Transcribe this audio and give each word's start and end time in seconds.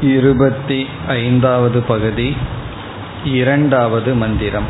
இருபத்தி 0.00 0.88
ஐந்தாவது 1.08 1.82
பகுதி 1.82 2.36
இரண்டாவது 3.24 4.14
மந்திரம். 4.14 4.66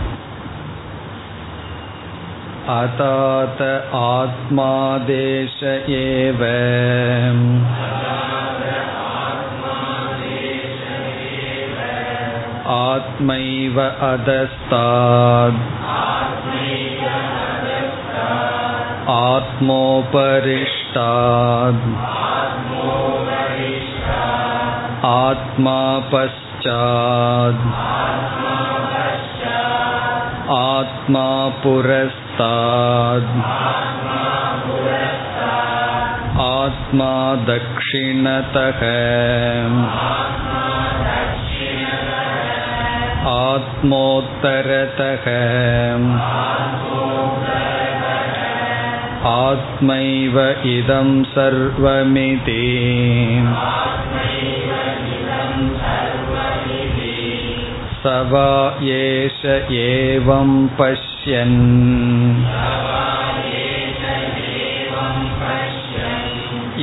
அதாத 2.68 3.80
ஆத்மாதேಶ 3.92 5.60
ஏவ. 5.86 6.42
ஆத்மைவ 12.68 13.90
அதஸ்தாத். 14.02 15.60
ஆத்மோபரிஷ்டாத். 19.06 20.18
आत्मा 25.07 25.79
पश्चात् 26.13 27.61
आत्मा 30.55 31.27
पुरस्तात् 31.63 33.31
आत्मा 36.45 37.11
दक्षिणतः 37.49 38.81
आत्मोत्तरतः 43.33 45.25
आत्मैव 49.29 50.39
इदं 50.71 51.07
सर्वमिति 51.35 52.61
स 58.01 58.15
वा 58.31 58.49
एष 58.95 59.39
एवं 59.81 60.49
पश्यन् 60.79 61.59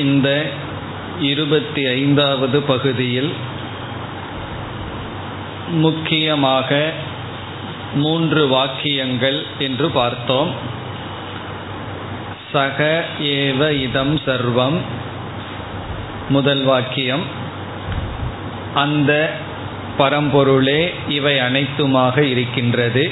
இந்த 0.00 0.28
இருபத்தி 1.20 1.82
ஐந்தாவது 1.88 2.58
பகுதியில் 2.62 3.30
முக்கியமாக 5.84 6.70
மூன்று 7.95 8.47
வாக்கியங்கள் 8.47 9.45
என்று 9.59 9.89
பார்த்தோம். 9.89 10.51
சக 12.51 13.03
ஏவ 13.21 13.71
இதம் 13.71 14.19
சர்வம். 14.19 14.77
முதல் 16.29 16.63
வாக்கியம். 16.63 17.21
அந்த 18.73 19.33
பரம்பொருளே 19.97 20.93
இவை 21.07 21.39
அனைத்துமாக 21.39 22.17
இருக்கின்றது. 22.17 23.09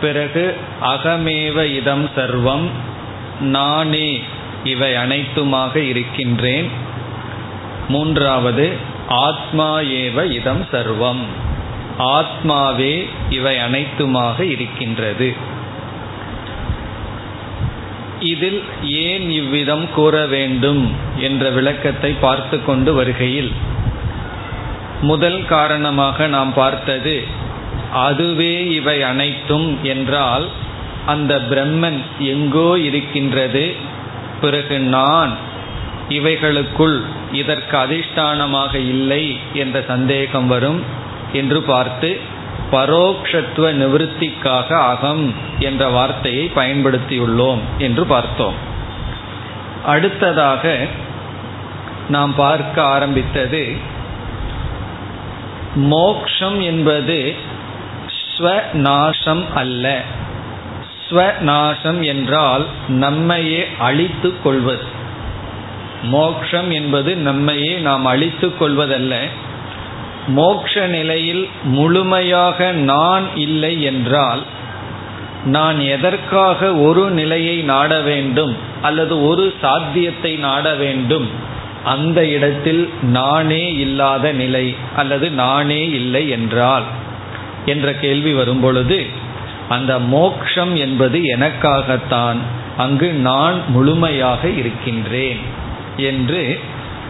பிறகு 0.00 0.56
அகமேவ 0.82 1.64
இதம் 1.64 2.08
சர்வம். 2.16 2.66
நானே 3.40 4.22
இவை 4.64 4.92
அனைத்துமாக 4.92 5.76
இருக்கின்றேன். 5.76 6.70
மூன்றாவது 7.88 8.72
ஆத்மா 9.08 9.78
ஏவ 9.78 10.30
இதம் 10.30 10.66
சர்வம். 10.72 11.41
ஆத்மாவே 11.98 13.08
இவை 13.30 13.56
அனைத்துமாக 13.56 14.40
இருக்கின்றது. 14.40 15.34
இதில் 18.20 18.62
ஏன் 18.82 19.30
இவ்விதம் 19.30 19.88
கூற 19.94 20.26
வேண்டும் 20.26 20.90
என்ற 21.18 21.50
விளக்கத்தை 21.50 22.12
பார்த்து 22.20 22.64
கொண்டு 22.64 22.94
வருகையில் 22.94 23.52
முதல் 25.00 25.44
காரணமாக 25.44 26.26
நாம் 26.26 26.54
பார்த்தது 26.54 27.24
அதுவே 27.92 28.68
இவை 28.68 29.02
அனைத்தும் 29.02 29.78
என்றால் 29.82 30.48
அந்த 31.06 31.40
பிரம்மன் 31.50 32.00
எங்கோ 32.18 32.78
இருக்கின்றது 32.78 33.74
பிறகு 34.40 34.78
நான் 34.78 35.32
இவைகளுக்குள் 36.08 37.00
இதற்கு 37.32 37.76
அதிஷ்டானமாக 37.76 38.74
இல்லை 38.74 39.36
என்ற 39.52 39.84
சந்தேகம் 39.88 40.46
வரும். 40.46 41.00
என்று 41.32 41.62
பார்த்து 41.62 42.20
பரோக்ஷத்துவ 42.70 43.72
நிவர்த்திக்காக 43.72 44.68
அகம் 44.68 45.34
என்ற 45.58 45.88
வார்த்தையை 45.88 46.50
பயன்படுத்தியுள்ளோம் 46.54 47.58
என்று 47.78 48.04
பார்த்தோம். 48.04 48.54
அடுத்ததாக 49.84 50.86
நாம் 52.08 52.34
பார்க்க 52.34 52.82
ஆரம்பித்தது 52.82 53.76
மோக்ஷம் 55.74 56.60
என்பது 56.60 57.34
ஸ்வநாசம் 58.38 59.44
அல்ல. 59.54 60.00
ஸ்வநாசம் 61.10 62.00
என்றால் 62.00 62.66
நம்மையே 62.88 63.68
அழித்து 63.78 64.42
கொள்வது. 64.42 64.82
மோக்ஷம் 66.02 66.70
என்பது 66.70 67.16
நம்மையே 67.16 67.78
நாம் 67.78 68.04
அழித்து 68.04 68.48
கொள்வதல்ல. 68.48 69.14
மோக்ஷ 70.26 70.86
நிலையில் 70.86 71.48
முழுமையாக 71.62 72.72
நான் 72.72 73.24
இல்லை 73.34 73.82
என்றால் 73.82 74.42
நான் 75.44 75.80
எதற்காக 75.80 76.74
ஒரு 76.74 77.10
நிலையை 77.10 77.56
நாட 77.56 78.00
வேண்டும் 78.00 78.56
அல்லது 78.82 79.24
ஒரு 79.24 79.54
சாத்தியத்தை 79.60 80.36
நாட 80.36 80.74
வேண்டும்? 80.74 81.28
அந்த 81.84 82.26
இடத்தில் 82.26 82.88
நானே 83.02 83.72
இல்லாத 83.72 84.32
நிலை 84.32 84.74
அல்லது 84.96 85.30
நானே 85.30 85.90
இல்லை 85.90 86.28
என்றால் 86.28 86.82
என்ற 87.66 87.94
கேள்வி 87.94 88.32
வரும்பொழுது 88.32 89.06
அந்த 89.68 89.98
மோக்ஷம் 89.98 90.76
என்பது 90.76 91.18
எனக்காகத்தான் 91.18 92.36
அங்கு 92.76 93.12
நான் 93.12 93.62
முழுமையாக 93.68 94.48
இருக்கின்றேன் 94.48 95.38
என்று 95.96 96.60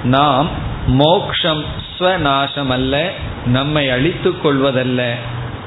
நாம் 0.05 0.49
மோக்ஷம் 0.87 1.64
ஸ்வநாசம் 1.98 2.68
அல்ல 2.68 3.10
நம்மை 3.46 3.90
அழித்து 3.90 4.34
கொள்வதல்ல. 4.44 5.10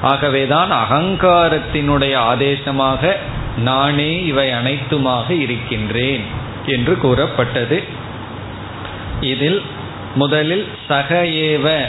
ஆகவேதான் 0.01 0.71
அகங்காரத்தினுடைய 0.71 2.15
ஆதேசமாக 2.15 3.15
நானே 3.57 4.25
இவை 4.25 4.49
அனைத்துமாக 4.49 5.29
இருக்கின்றேன் 5.29 6.23
என்று 6.65 6.97
கூறப்பட்டது. 6.97 7.83
இதில் 9.21 9.61
முதலில் 10.15 10.67
சக 10.87 11.23
ஏவ 11.23 11.81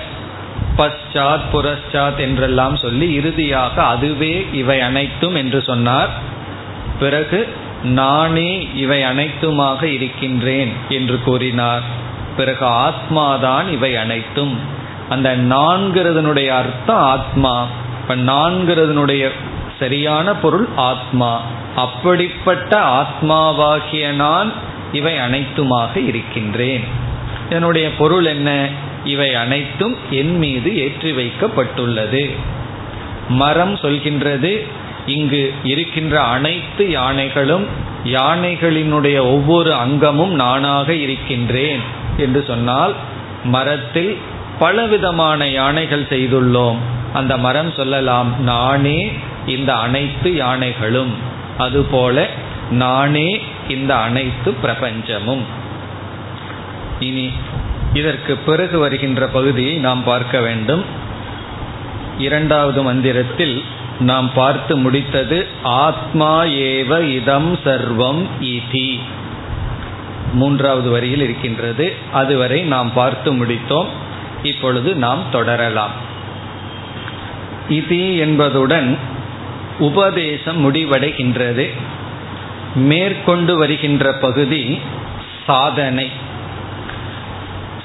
பశ్చాத் 0.76 1.46
புரஸ்சாத் 1.52 2.16
என்றெல்லாம் 2.16 2.76
சொல்லி 2.76 3.12
இறுதியாக 3.12 3.82
அதுவே 3.82 4.46
இவை 4.52 4.80
அனைத்தும் 4.80 5.34
என்று 5.34 5.62
சொன்னார். 5.62 6.08
பிறகு 6.98 7.48
நானே 7.84 8.68
இவை 8.74 9.02
அனைத்துமாக 9.02 9.82
இருக்கின்றேன் 9.82 10.72
என்று 10.88 11.18
கூறினார். 11.20 11.82
பிறகு 12.36 12.66
ஆத்மாதான் 12.66 13.70
இவை 13.70 13.96
அனைத்தும். 13.96 14.58
அந்த 15.08 15.36
நான்கிறதனுடைய 15.36 16.48
அர்த்தம் 16.48 16.96
ஆத்மா. 16.96 17.66
இப்ப 18.02 18.16
நான்கிறதனுடைய 18.16 19.30
சரியான 19.78 20.34
பொருள் 20.34 20.68
ஆத்மா. 20.76 21.42
அப்படிப்பட்ட 21.76 22.80
ஆத்மாவாகிய 22.80 24.12
நான் 24.12 24.52
இவை 24.92 25.18
அனைத்துமாக 25.18 26.06
இருக்கின்றேன். 26.06 26.84
என்னுடைய 27.50 27.94
பொருள் 27.94 28.24
என்ன? 28.24 28.68
இவை 29.04 29.34
அனைத்தும் 29.34 29.96
என் 30.10 30.38
மீது 30.38 30.78
ஏற்றி 30.78 31.12
வைக்கப்பட்டுள்ளது. 31.12 32.36
மரம் 33.28 33.74
சொல்கின்றது 33.74 34.66
இங்கு 35.06 35.54
இருக்கின்ற 35.64 36.20
அனைத்து 36.20 36.90
யானைகளும் 36.90 37.66
யானைகளினுடைய 38.04 39.20
ஒவ்வொரு 39.20 39.74
அங்கமும் 39.74 40.34
நானாக 40.34 40.94
இருக்கின்றேன். 40.94 42.04
என்று 42.16 42.44
சொன்னால் 42.46 42.94
மரத்தில் 43.44 44.18
பலவிதமான 44.58 45.48
யானைகள் 45.48 46.02
செய்துள்ளோம். 46.02 46.76
அந்த 47.12 47.36
மரம் 47.36 47.72
சொல்லலாம் 47.72 48.42
நானே 48.42 49.12
இந்த 49.46 49.74
அனைத்து 49.74 50.34
யானைகளும். 50.34 51.14
அதுபோல 51.58 52.26
நானே 52.70 53.42
இந்த 53.68 53.96
அனைத்து 53.96 54.54
பிரபஞ்சமும். 54.62 55.44
இனி 57.00 57.32
இதற்கு 57.94 58.36
பிறகு 58.36 58.78
வருகின்ற 58.78 59.26
பகுதியை 59.26 59.74
நாம் 59.74 60.04
பார்க்க 60.04 60.40
வேண்டும். 60.40 60.84
இரண்டாவது 62.18 62.82
மந்திரத்தில் 62.82 63.64
நாம் 64.00 64.30
பார்த்து 64.34 64.78
முடித்தது 64.78 65.46
ஆத்மா 65.62 66.42
ஏவ 66.44 67.02
இதம் 67.02 67.58
சர்வம் 67.64 68.26
இதி. 68.40 69.00
மூன்றாவது 70.32 70.90
வரியில் 70.90 71.20
இருக்கின்றது. 71.20 71.94
அதுவரை 72.12 72.62
நாம் 72.62 72.92
பார்த்து 72.92 73.32
முடித்தோம். 73.32 73.86
இப்பொழுது 74.42 74.94
நாம் 74.94 75.22
தொடரலாம். 75.32 75.90
இதி 77.70 78.18
என்பதுடன் 78.18 78.98
உபதேசம் 79.78 80.74
முடிவடைகின்றது. 80.74 81.70
மேற்கொண்டு 82.74 83.58
வருகின்ற 83.58 84.12
பகுதி 84.12 84.80
சாதனை. 85.46 86.10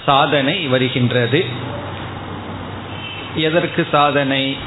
சாதனை 0.06 0.68
வருகின்றது. 0.68 1.46
எதற்கு 3.36 3.88
சாதனை? 3.92 4.58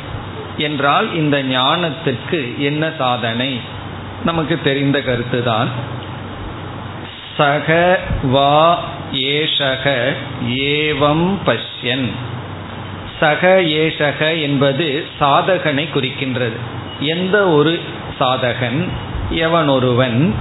என்றால் 0.58 1.14
இந்த 1.14 1.42
ஞானத்திற்கு 1.42 2.58
என்ன 2.58 2.90
சாதனை? 2.98 3.60
நமக்கு 4.24 4.60
தெரிந்த 4.64 4.98
கருத்துதான். 4.98 5.68
சக 7.36 7.98
வா 8.22 8.84
ஏஷக 9.12 10.12
ஏவம் 10.48 11.36
பஷ்யன். 11.46 12.08
சக 13.20 13.60
ஏஷக 13.60 14.40
என்பது 14.42 15.06
சாதகனை 15.20 15.88
குறிக்கின்றது. 15.94 16.56
எந்த 17.00 17.48
ஒரு 17.48 17.80
சாதகன்? 18.20 18.88
எவனொருவன்? 19.30 20.32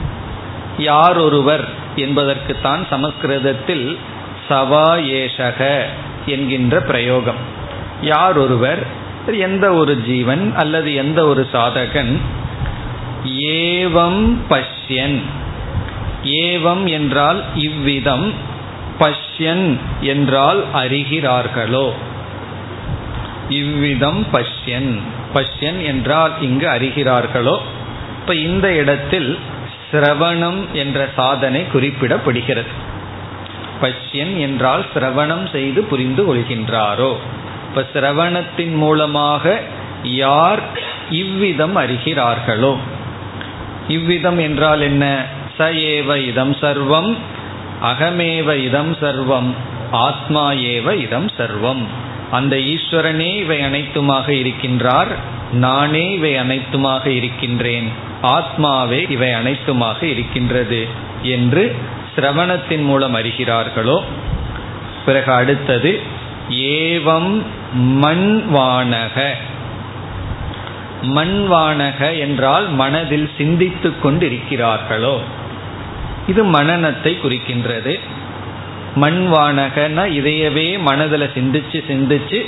யாரொருவர்? 0.77 1.67
என்பதற்குத்தான் 1.95 2.87
சமஸ்கிருதத்தில் 2.89 3.97
சவா 4.49 4.95
ஏஷக 4.95 5.81
என்கின்ற 6.25 6.79
பிரயோகம். 6.79 7.41
யாரொருவர்? 8.01 8.87
எந்த 9.31 9.73
ஒரு 9.73 10.01
ஜீவன் 10.01 10.53
அல்லது 10.55 10.93
எந்த 10.93 11.25
ஒரு 11.25 11.47
சாதகன்? 11.53 12.17
ஏவம் 13.25 14.37
பஷ்யன். 14.49 15.21
ஏவம் 16.23 16.89
என்றால் 16.89 17.43
இவ்விதம் 17.55 18.33
பஷ்யன் 18.99 19.77
என்றால் 20.01 20.65
அறிகிறார்களோ. 20.73 21.91
இவ்விதம் 23.49 24.27
பஷ்யன். 24.33 24.99
பஷ்யன் 25.33 25.85
என்றால் 25.85 26.31
இங்கு 26.41 26.67
அறிகிறார்களோ. 26.67 27.61
இப்ப 28.19 28.35
இந்த 28.35 28.73
இடத்தில் 28.73 29.39
சிரவணம் 29.91 30.71
என்ற 30.73 31.09
சாதனை 31.15 31.65
குறிப்பிடப்படுகிறது. 31.73 32.73
பஷ்யன் 33.81 34.37
என்றால் 34.37 34.85
சிரவணம் 34.93 35.49
செய்து 35.51 35.83
புரிந்து 35.83 36.35
கொள்கின்றாரோ. 36.35 37.15
இப்ப 37.69 37.85
சிரவணத்தின் 37.93 38.75
மூலமாக 38.75 39.61
யார் 40.03 40.61
இவ்விதம் 41.09 41.75
அறிகிறார்களோ. 41.75 42.77
இவ்விதம் 43.87 44.37
என்றால் 44.37 44.81
என்ன? 44.81 45.25
ச 45.57 45.67
ஏவ 45.94 46.15
இதம் 46.27 46.53
சர்வம் 46.61 47.11
அகமேவ 47.83 48.55
இதம் 48.57 48.94
சர்வம் 49.01 49.50
ஆத்மா 49.91 50.51
ஏவ 50.51 50.95
இதம் 50.95 51.29
சர்வம். 51.38 51.83
அந்த 52.31 52.55
ஈஸ்வரனே 52.55 53.35
இவை 53.35 53.57
அனைத்துமாக 53.61 54.27
இருக்கின்றார் 54.29 55.11
நானே 55.51 56.11
இவை 56.13 56.33
அனைத்துமாக 56.35 57.05
இருக்கின்றேன் 57.07 57.88
ஆத்மாவே 58.21 59.09
இவை 59.09 59.29
அனைத்துமாக 59.29 60.03
இருக்கின்றது 60.03 60.88
என்று 61.21 61.75
சிரவணத்தின் 62.15 62.83
மூலம் 62.83 63.15
அறிகிறார்களோ. 63.15 63.97
பிறகு 65.05 65.31
அடுத்தது 65.31 66.01
ஏவம் 66.50 67.31
மண்வானக 68.03 69.17
மண்வானக 71.15 72.19
என்றால் 72.19 72.67
மனதில் 72.69 73.29
சிந்தித்து 73.38 73.89
கொண்டிருக்கிறார்களோ. 74.03 75.15
இது 76.27 76.45
மனநத்தை 76.45 77.13
குறிக்கின்றது. 77.23 77.99
மண்வானகன்னா 79.01 80.03
இதையவே 80.19 80.79
மனதில் 80.79 81.33
சிந்திச்சு 81.35 81.79
சிந்திச்சு 81.89 82.45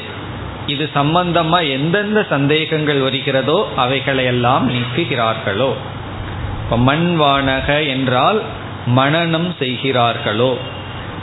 இது 0.68 0.90
சம்பந்தமா 0.96 1.70
எந்தெந்த 1.70 2.26
சந்தேகங்கள் 2.30 3.00
வருகிறதோ 3.00 3.70
அவைகளையெல்லாம் 3.78 4.66
நீக்குகிறார்களோ. 4.70 5.74
இப்போ 6.64 6.78
மண்வானக 6.78 7.88
என்றால் 7.88 8.42
மனநம் 8.96 9.50
செய்கிறார்களோ. 9.60 10.58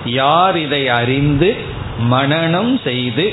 யார் 0.05 0.57
இதை 0.57 0.89
அறிந்து 0.89 1.57
மனநம் 2.11 2.83
செய்து 2.83 3.33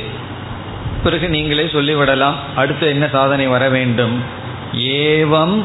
பிறகு 1.04 1.30
நீங்களே 1.30 1.64
சொல்லிவிடலாம். 1.64 2.38
அடுத்து 2.56 2.88
என்ன 2.88 3.08
சாதனை 3.08 3.48
வர 3.48 3.70
வேண்டும்? 3.70 4.24
ஏவம் 4.76 5.64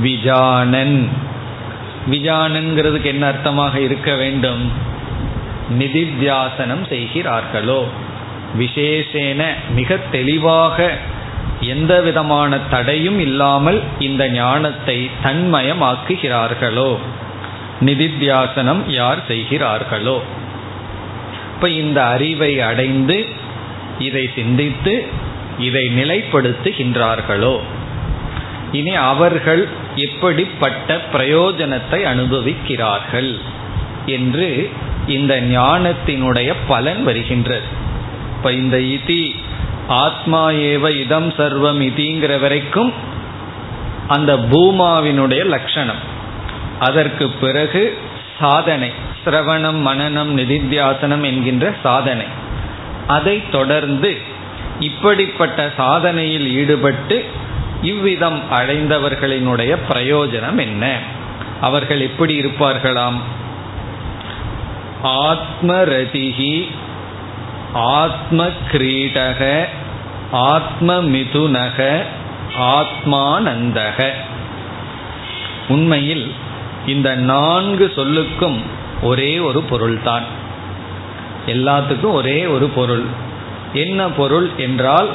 விஜானன். 0.00 1.08
விஜானன்கிறதுக்கு 2.10 3.04
என்ன 3.04 3.32
அர்த்தமாக 3.32 3.74
இருக்க 3.76 4.14
வேண்டும்? 4.14 4.72
நிதித்தியாசனம் 5.78 6.86
செய்கிறார்களோ? 6.88 7.88
விசேஷேன 8.58 9.44
மிக 9.74 9.96
தெளிவாக 9.96 10.96
எந்த 11.60 12.00
விதமான 12.00 12.58
தடையும் 12.58 13.18
இல்லாமல் 13.18 13.82
இந்த 13.98 14.28
ஞானத்தை 14.28 15.10
தன்மயமாக்குகிறார்களோ? 15.24 16.96
நிதித்தியாசனம் 17.80 18.82
யார் 18.86 19.26
செய்கிறார்களோ? 19.26 20.22
இப்ப 21.54 21.68
இந்த 21.68 22.04
அறிவை 22.04 22.60
அடைந்து 22.60 23.26
இதை 23.98 24.30
சிந்தித்து 24.34 25.06
இதை 25.58 25.84
நிலைப்படுத்துகின்றார்களோ? 25.96 27.60
இனி 28.72 28.94
அவர்கள் 28.94 29.68
எப்படிப்பட்ட 29.96 31.00
பிரயோஜனத்தை 31.12 32.00
அனுபவிக்கிறார்கள் 32.04 33.40
என்று 34.06 34.70
இந்த 35.06 35.40
ஞானத்தினுடைய 35.40 36.54
பலன் 36.66 37.02
வருகின்றது. 37.02 37.66
இப்ப 38.36 38.52
இந்த 38.52 38.76
இதி 38.76 39.34
ஆத்மா 39.88 40.50
ஏவ 40.50 41.00
இதம் 41.00 41.28
சர்வம் 41.28 41.80
இதிங்கிற 41.80 42.40
வரைக்கும் 42.40 42.92
அந்த 44.08 44.36
பூமாவினுடைய 44.36 45.44
லட்சணம். 45.44 46.02
அதற்கு 46.80 47.28
பிறகு 47.28 47.98
சாதனை 48.40 48.92
சிரவணம் 49.24 49.80
மனநம் 49.86 50.32
நிதித்தியாசனம் 50.36 51.24
என்கின்ற 51.24 51.74
சாதனை. 51.82 52.24
அதை 53.06 53.42
தொடர்ந்து 53.50 54.16
இப்படிப்பட்ட 54.80 55.72
சாதனையில் 55.78 56.46
ஈடுபட்டு 56.46 57.24
இவ்விதம் 57.86 58.40
அடைந்தவர்களினுடைய 58.50 59.76
பிரயோஜனம் 59.88 60.60
என்ன? 60.60 60.98
அவர்கள் 61.60 62.00
எப்படி 62.00 62.40
இருப்பார்களாம்? 62.40 63.18
ஆத்மரதிகி 65.04 66.70
ஆத்ம 67.72 68.48
கிரீடக 68.72 69.64
ஆத்ம 70.30 71.00
மிதுனக 71.02 72.02
ஆத்மானந்தக. 72.58 74.10
உண்மையில் 75.68 76.32
இந்த 76.86 77.14
நான்கு 77.14 77.92
சொல்லுக்கும் 77.96 78.58
ஒரே 79.02 79.38
ஒரு 79.38 79.60
பொருள்தான். 79.60 80.26
எல்லாத்துக்கும் 81.46 82.12
ஒரே 82.12 82.46
ஒரு 82.46 82.68
பொருள். 82.68 83.04
என்ன 83.72 84.08
பொருள் 84.08 84.50
என்றால் 84.56 85.08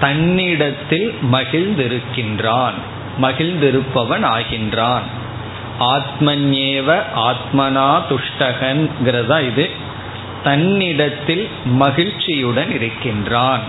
தன்னிடத்தில் 0.00 1.14
மகிழ்ந்திருக்கின்றான். 1.32 2.78
மகிழ்ந்திருப்பவன் 3.22 4.24
ஆகின்றான். 4.24 5.02
ஆத்மன்யேவ 5.80 7.02
ஆத்மனா 7.16 8.02
துஷ்டகன்கிறதா 8.08 9.46
இது? 9.46 9.70
தன்னிடத்தில் 10.42 11.48
மகிழ்ச்சியுடன் 11.64 12.70
இருக்கின்றான். 12.70 13.60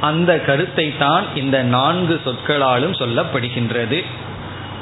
அந்த 0.00 0.40
கருத்தை 0.40 0.96
தான் 0.98 1.24
இந்த 1.34 1.62
நான்கு 1.62 2.20
சொற்களாலும் 2.24 2.92
சொல்லப்படுகின்றது. 2.92 4.04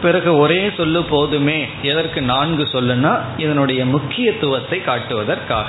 பிறகு 0.03 0.37
ஒரே 0.37 0.71
சொல்லு 0.77 1.03
போதுமே 1.03 1.69
எதற்கு 1.83 2.23
நான்கு 2.23 2.69
சொல்லுன்னா 2.73 3.21
இதனுடைய 3.37 3.87
முக்கியத்துவத்தை 3.87 4.81
காட்டுவதற்காக. 4.81 5.67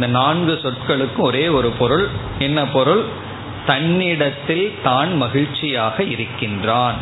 இந்த 0.00 0.12
நான்கு 0.12 0.58
சொற்களுக்கும் 0.62 1.18
ஒரே 1.18 1.48
ஒரு 1.48 1.70
பொருள். 1.70 2.06
என்ன 2.38 2.66
பொருள்? 2.66 3.02
தன்னிடத்தில் 3.66 4.74
தான் 4.82 5.16
மகிழ்ச்சியாக 5.16 6.02
இருக்கின்றான். 6.02 6.94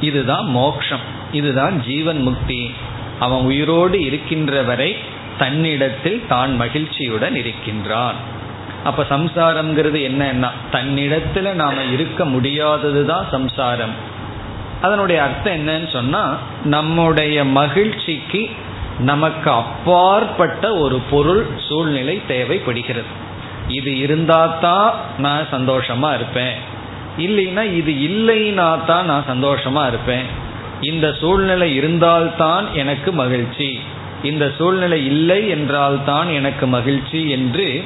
இதுதான் 0.00 0.50
மோக்ஷம். 0.50 1.00
இதுதான் 1.32 1.82
ஜீவன் 1.82 2.22
முக்தி. 2.22 2.74
அவன் 3.20 3.38
உயிரோடு 3.38 4.04
இருக்கின்ற 4.04 4.62
வரை 4.62 4.96
தன்னிடத்தில் 5.38 6.26
தான் 6.28 6.56
மகிழ்ச்சியுடன் 6.56 7.36
இருக்கின்றான். 7.36 8.14
அப்ப 8.84 9.06
சம்சாரம்ங்கிறது 9.10 10.10
என்னன்னா 10.10 10.50
தன்னிடத்துல 10.72 11.52
நாம 11.52 11.82
இருக்க 11.92 12.24
முடியாதது 12.24 13.06
தான் 13.06 13.26
சம்சாரம். 13.30 13.94
அதனுடைய 14.82 15.22
அர்த்தம் 15.22 15.54
என்னன்னு 15.54 15.92
சொன்னா 15.92 16.36
நம்முடைய 16.64 17.44
மகிழ்ச்சிக்கு 17.44 18.50
நமக்கு 18.98 19.50
அப்பாற்பட்ட 19.50 20.74
ஒரு 20.74 21.00
பொருள் 21.10 21.46
சூழ்நிலை 21.68 22.20
தேவைப்படுகிறது. 22.28 23.24
இது 23.68 23.98
இருந்தால் 23.98 24.58
தான் 24.60 24.94
நான் 25.18 25.46
சந்தோஷமா 25.52 26.14
இருப்பேன். 26.14 26.74
இல்லைன்னா 27.18 27.72
இது 27.72 27.92
இல்லைன்னா 27.92 28.84
தான் 28.84 29.04
நான் 29.04 29.24
சந்தோஷமா 29.30 29.86
இருப்பேன். 29.86 30.44
இந்த 30.80 31.16
சூழ்நிலை 31.20 31.74
இருந்தால்தான் 31.74 32.74
எனக்கு 32.74 33.12
மகிழ்ச்சி. 33.12 33.80
இந்த 34.22 34.52
சூழ்நிலை 34.58 35.06
இல்லை 35.06 35.48
என்றால்தான் 35.48 36.28
எனக்கு 36.28 36.66
மகிழ்ச்சி 36.66 37.30
என்று 37.30 37.84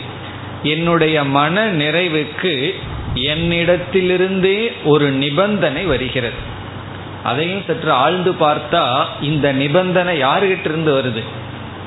என்னுடைய 0.62 1.24
மன 1.24 1.66
நிறைவுக்கு 1.66 2.74
என்னிடத்திலிருந்தே 3.14 4.72
ஒரு 4.84 5.10
நிபந்தனை 5.10 5.84
வருகிறது. 5.84 6.49
அதையும் 7.24 7.62
சற்று 7.66 7.92
ஆழ்ந்து 7.92 8.32
பார்த்தா 8.32 9.04
இந்த 9.20 9.52
நிபந்தனை 9.52 10.20
யாருகிட்ட 10.20 10.64
இருந்து 10.64 11.00
வருது? 11.00 11.22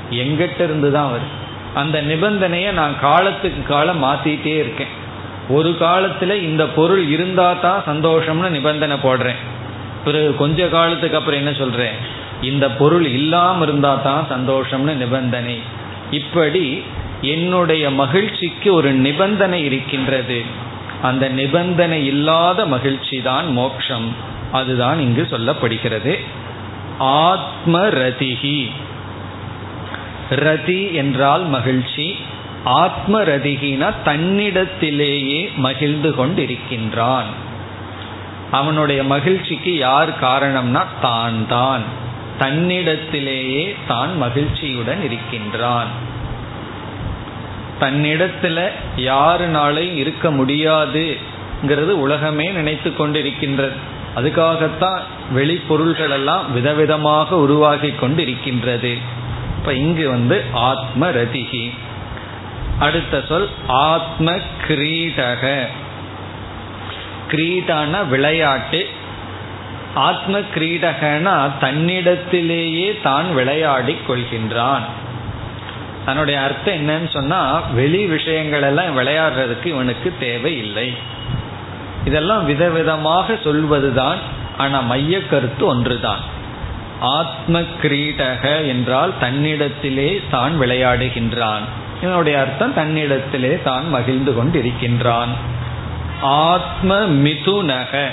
எங்கிட்ட 0.09 0.61
இருந்து 0.61 0.91
தான் 0.91 1.11
வருது. 1.11 1.41
அந்த 1.73 2.01
நிபந்தனையை 2.01 2.71
நான் 2.71 2.99
காலத்துக்கு 2.99 3.63
காலம் 3.63 4.03
மாத்திட்டே 4.03 4.59
இருக்கேன். 4.59 4.87
ஒரு 5.49 5.69
காலத்துல 5.69 6.41
இந்த 6.41 6.65
பொருள் 6.65 7.07
இருந்தா 7.07 7.53
தான் 7.53 7.83
சந்தோஷம்னு 7.87 8.49
நிபந்தனை 8.49 8.97
போடுறேன். 9.03 9.35
பிறகு 10.03 10.35
கொஞ்ச 10.35 10.67
காலத்துக்கு 10.67 11.17
அப்புறம் 11.17 11.39
என்ன 11.39 11.53
சொல்றேன்? 11.53 11.93
இந்த 12.41 12.69
பொருள் 12.69 13.05
இல்லாம 13.05 13.63
இருந்தா 13.63 13.95
தான் 13.95 14.27
சந்தோஷம்னு 14.29 14.93
நிபந்தனை. 14.93 15.61
இப்படி 16.11 16.83
என்னுடைய 17.21 17.89
மகிழ்ச்சிக்கு 17.89 18.73
ஒரு 18.73 18.91
நிபந்தனை 18.91 19.63
இருக்கின்றது. 19.63 20.43
அந்த 21.01 21.29
நிபந்தனை 21.29 22.05
இல்லாத 22.05 22.65
மகிழ்ச்சி 22.65 23.21
தான் 23.21 23.51
மோக்ஷம். 23.51 24.31
அதுதான் 24.53 24.99
இங்கு 24.99 25.27
சொல்லப்படுகிறது. 25.29 26.13
ஆத்ம 26.99 27.81
ரதிகி 27.81 28.69
ரதி 30.29 30.91
என்றால் 30.91 31.45
மகிழ்ச்சி. 31.45 32.15
ஆத்ம 32.63 33.21
ரதிகினா 33.23 33.93
தன்னிடத்திலேயே 34.05 35.41
மகிழ்ந்து 35.55 36.09
கொண்டிருக்கின்றான். 36.09 37.29
அவனுடைய 38.51 39.03
மகிழ்ச்சிக்கு 39.03 39.77
யார் 39.77 40.11
காரணம்னா 40.21 40.85
தான் 41.01 41.47
தான். 41.47 41.83
தன்னிடத்திலேயே 42.39 43.75
தான் 43.87 44.17
மகிழ்ச்சியுடன் 44.17 45.03
இருக்கின்றான். 45.03 45.91
தன்னிடத்துல 47.81 48.69
யாருனாலையும் 48.97 49.95
இருக்க 49.95 50.31
முடியாதுங்கிறது 50.31 51.93
உலகமே 52.05 52.49
நினைத்து 52.51 52.89
கொண்டிருக்கின்றது. 52.89 53.91
அதுக்காகத்தான் 54.15 54.99
வெளிப்பொருள்கள் 55.35 56.09
எல்லாம் 56.09 56.45
விதவிதமாக 56.57 57.29
உருவாகி 57.31 57.91
கொண்டு 57.91 58.21
இருக்கின்றது 58.21 58.97
இப்ப 59.57 59.73
இங்கு 59.73 60.09
வந்து 60.09 60.43
ஆத்ம 60.53 61.09
ரதிகி 61.09 61.71
அடுத்த 62.79 63.23
சொல் 63.27 63.49
ஆத்ம 63.67 64.31
கிரீடக 64.67 65.67
கிரீடான 67.31 68.07
விளையாட்டு. 68.07 68.89
ஆத்ம 69.93 70.39
கிரீடகனா 70.55 71.49
தன்னிடத்திலேயே 71.61 73.01
தான் 73.03 73.33
விளையாடி 73.33 73.97
கொள்கின்றான். 74.07 74.85
தன்னுடைய 76.05 76.41
அர்த்தம் 76.41 76.73
என்னன்னு 76.73 77.09
சொன்னா 77.09 77.59
வெளி 77.59 78.05
விஷயங்கள் 78.05 78.61
எல்லாம் 78.61 78.97
விளையாடுறதுக்கு 78.97 79.65
இவனுக்கு 79.65 80.13
தேவை 80.19 80.57
இல்லை 80.57 80.93
இதெல்லாம் 82.05 82.49
விதவிதமாக 82.49 83.43
சொல்வதுதான் 83.43 84.17
ஆனால் 84.57 84.85
மைய 84.85 85.27
கருத்து 85.27 85.65
ஒன்றுதான். 85.65 86.19
ஆத்ம 86.99 87.61
கிரீடக 87.81 88.67
என்றால் 88.67 89.13
தன்னிடத்திலே 89.21 90.21
தான் 90.31 90.59
விளையாடுகின்றான். 90.59 91.61
இதனுடைய 92.01 92.39
அர்த்தம் 92.39 92.75
தன்னிடத்திலே 92.75 93.63
தான் 93.63 93.89
மகிழ்ந்து 93.89 94.31
கொண்டிருக்கின்றான். 94.31 95.27
ஆத்ம 96.21 96.99
மிதுனக. 96.99 98.07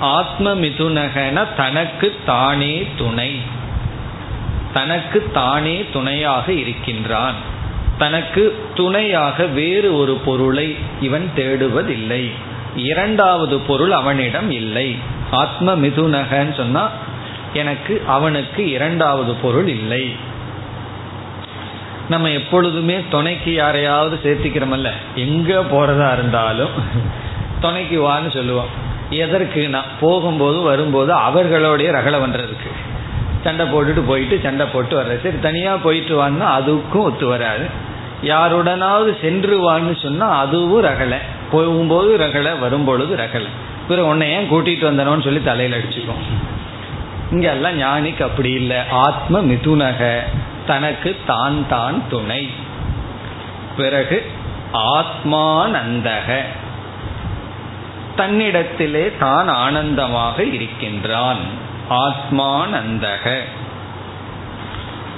ஆத்ம 0.00 0.54
மிதுனகன 0.54 1.46
தனக்கு 1.56 2.16
தானே 2.26 2.86
துணை. 2.96 3.40
தனக்கு 4.72 5.30
தானே 5.32 5.84
துணையாக 5.92 6.52
இருக்கின்றான். 6.52 7.34
தனக்கு 7.98 8.64
துணையாக 8.74 9.46
வேறு 9.46 9.96
ஒரு 9.96 10.14
பொருளை 10.14 10.76
இவன் 11.00 11.30
தேடுவதில்லை. 11.36 12.30
இரண்டாவது 12.84 13.58
பொருள் 13.58 13.90
அவனிடம் 13.90 14.50
இல்லை. 14.50 14.98
ஆத்ம 15.30 15.74
மிதுனகன்னு 15.74 16.56
சொன்னா 16.56 16.88
எனக்கு 17.52 18.02
அவனுக்கு 18.06 18.70
இரண்டாவது 18.70 19.34
பொருள் 19.34 19.68
இல்லை. 19.68 20.16
நம்ம 22.08 22.30
எப்பொழுதுமே 22.30 23.04
துணைக்கு 23.10 23.54
யாரையாவது 23.54 24.18
சேர்த்திக்கிறோமல்ல. 24.24 24.90
எங்க 25.14 25.54
போறதா 25.54 26.12
இருந்தாலும் 26.12 26.70
துணைக்கு 27.60 28.10
வான்னு 28.10 28.34
சொல்லுவோம். 28.34 28.88
எதற்குனா 29.10 29.80
போகும்போது 30.00 30.60
வரும்போது 30.60 31.12
அவர்களுடைய 31.12 31.92
ரகலை 31.92 32.18
பண்றதுக்கு. 32.20 32.70
சண்டை 33.44 33.66
போட்டுட்டு 33.66 34.02
போயிட்டு 34.06 34.40
சண்டை 34.42 34.66
போட்டு 34.66 35.00
வர்றது. 35.00 35.20
சரி 35.20 35.38
தனியாக 35.40 35.78
போயிட்டு 35.78 36.26
வான்னா 36.26 36.48
அதுக்கும் 36.58 37.02
ஒத்து 37.02 37.26
வராது. 37.26 37.66
யாருடனாவது 38.22 39.20
சென்று 39.20 39.56
வான்னு 39.60 40.02
சொன்னால் 40.02 40.46
அதுவும் 40.46 40.84
ரகலை. 40.84 41.18
போகும்போது 41.50 42.16
ரகலை 42.18 42.58
வரும்பொழுது 42.58 43.16
ரகலை. 43.16 43.48
பிறகு 43.88 44.06
உன்னை 44.06 44.30
ஏன் 44.30 44.50
கூட்டிகிட்டு 44.50 44.90
வந்தனோன்னு 44.90 45.22
சொல்லி 45.22 45.42
தலையில் 45.42 45.80
அடிச்சுக்கும். 45.80 46.22
இங்க 47.30 47.50
எல்லாம் 47.50 47.80
ஞானிக்கு 47.80 48.22
அப்படி 48.22 48.50
இல்லை. 48.50 48.76
ஆத்ம 48.90 49.40
மிதுனக. 49.40 50.20
தனக்கு 50.66 51.16
தான் 51.26 51.68
தான் 51.68 52.08
துணை. 52.08 52.50
பிறகு 53.76 54.30
ஆத்மானந்தக. 54.72 56.42
தன்னிடத்திலே 58.16 59.16
தான் 59.18 59.48
ஆனந்தமாக 59.48 60.42
இருக்கின்றான். 60.42 61.44
ஆத்மானந்தக. 61.90 63.38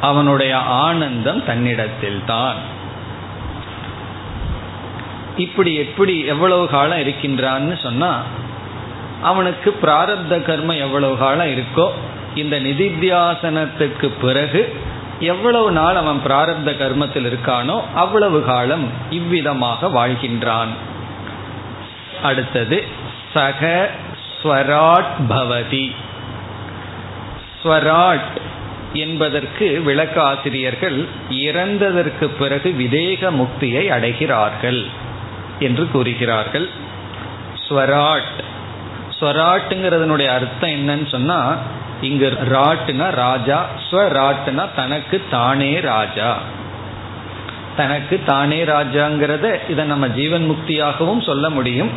அவனுடைய 0.00 0.58
ஆனந்தம் 0.58 1.44
தன்னிடத்தில் 1.44 2.22
தான் 2.26 2.71
இப்படி 5.36 5.74
எப்படி 5.74 6.24
எவ்வளவு 6.24 6.68
காலம் 6.68 6.98
இருக்கின்றான்னு 6.98 7.82
சொன்னா 7.82 8.22
அவனுக்கு 9.22 9.78
பிராரப்த 9.82 10.30
கர்மம் 10.30 10.78
எவ்வளவு 10.78 11.16
காலம் 11.16 11.46
இருக்கோ 11.46 11.90
இந்த 12.34 12.60
நிதித்தியாசனத்துக்கு 12.60 14.10
பிறகு 14.20 14.76
எவ்வளவு 15.20 15.70
நாள் 15.70 15.96
அவன் 15.96 16.20
பிராரப்த 16.26 16.70
கர்மத்தில் 16.70 17.26
இருக்கானோ 17.26 17.82
அவ்வளவு 17.94 18.42
காலம் 18.42 18.88
இவ்விதமாக 19.10 19.86
வாழ்கின்றான். 19.86 20.72
அடுத்தது 22.22 22.84
சக 23.32 23.90
ஸ்வராட் 24.42 25.12
பவதி. 25.28 25.92
ஸ்வராட் 27.64 28.40
என்பதற்கு 28.92 29.80
விளக்க 29.84 30.22
ஆசிரியர்கள் 30.22 31.06
இறந்ததற்கு 31.30 32.30
பிறகு 32.38 32.74
விதேக 32.78 33.30
முக்தியை 33.30 33.84
அடைகிறார்கள். 33.88 34.86
என்று 35.62 35.90
கூறுகிறார்கள். 35.90 36.68
ஸ்வராட். 37.68 38.38
ஸ்வராட்டுங்கிறதுனுடைய 39.20 40.26
அர்த்தம் 40.26 40.70
என்னன்னு 40.70 41.08
சொன்னா 41.08 41.56
இங்கு 42.00 42.28
ராட்டுனா 42.30 43.10
ராஜா 43.10 43.66
ஸ்வராட்டுனா 43.90 44.64
தனக்கு 44.76 45.22
தானே 45.30 45.80
ராஜா. 45.80 46.38
தனக்கு 47.76 48.20
தானே 48.26 48.64
ராஜாங்கிறத 48.64 49.70
இதை 49.70 49.84
நம்ம 49.84 50.08
ஜீவன் 50.08 50.46
முக்தியாகவும் 50.50 51.22
சொல்ல 51.22 51.50
முடியும். 51.50 51.90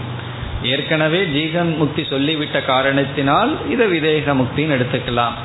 ஏற்கனவே 0.63 1.25
ஜீவன் 1.25 1.77
முக்தி 1.77 2.01
சொல்லிவிட்ட 2.01 2.65
காரணத்தினால் 2.65 3.69
இதை 3.69 3.87
விதேக 3.87 4.33
முக்தின்னு 4.33 4.75
எடுத்துக்கலாம். 4.77 5.35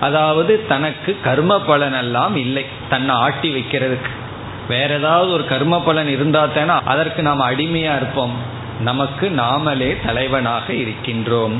அதாவது 0.00 0.66
தனக்கு 0.68 1.16
கர்ம 1.24 1.60
பலனெல்லாம் 1.68 2.36
இல்லை. 2.36 2.66
தன்னை 2.88 3.14
ஆட்டி 3.14 3.48
வைக்கிறதுக்கு. 3.54 4.12
வேற 4.70 4.94
ஏதாவது 4.94 5.32
ஒரு 5.32 5.46
கர்ம 5.46 5.82
பலன் 5.82 6.08
இருந்தா 6.08 6.46
தானே 6.46 6.80
அதற்கு 6.84 7.22
நாம் 7.22 7.40
அடிமையா 7.40 7.96
இருப்போம். 7.96 8.34
நமக்கு 8.80 9.32
நாமளே 9.38 10.06
தலைவனாக 10.06 10.72
இருக்கின்றோம். 10.72 11.52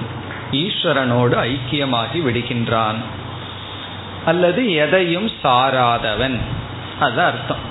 ஈஸ்வரனோடு 0.53 1.37
ஐக்கியமாகி 1.43 2.21
விடுகின்றான். 2.27 2.95
அல்லது 4.25 4.73
எதையும் 4.73 5.31
சாராதவன். 5.45 6.39
அது 7.01 7.21
அர்த்தம். 7.21 7.69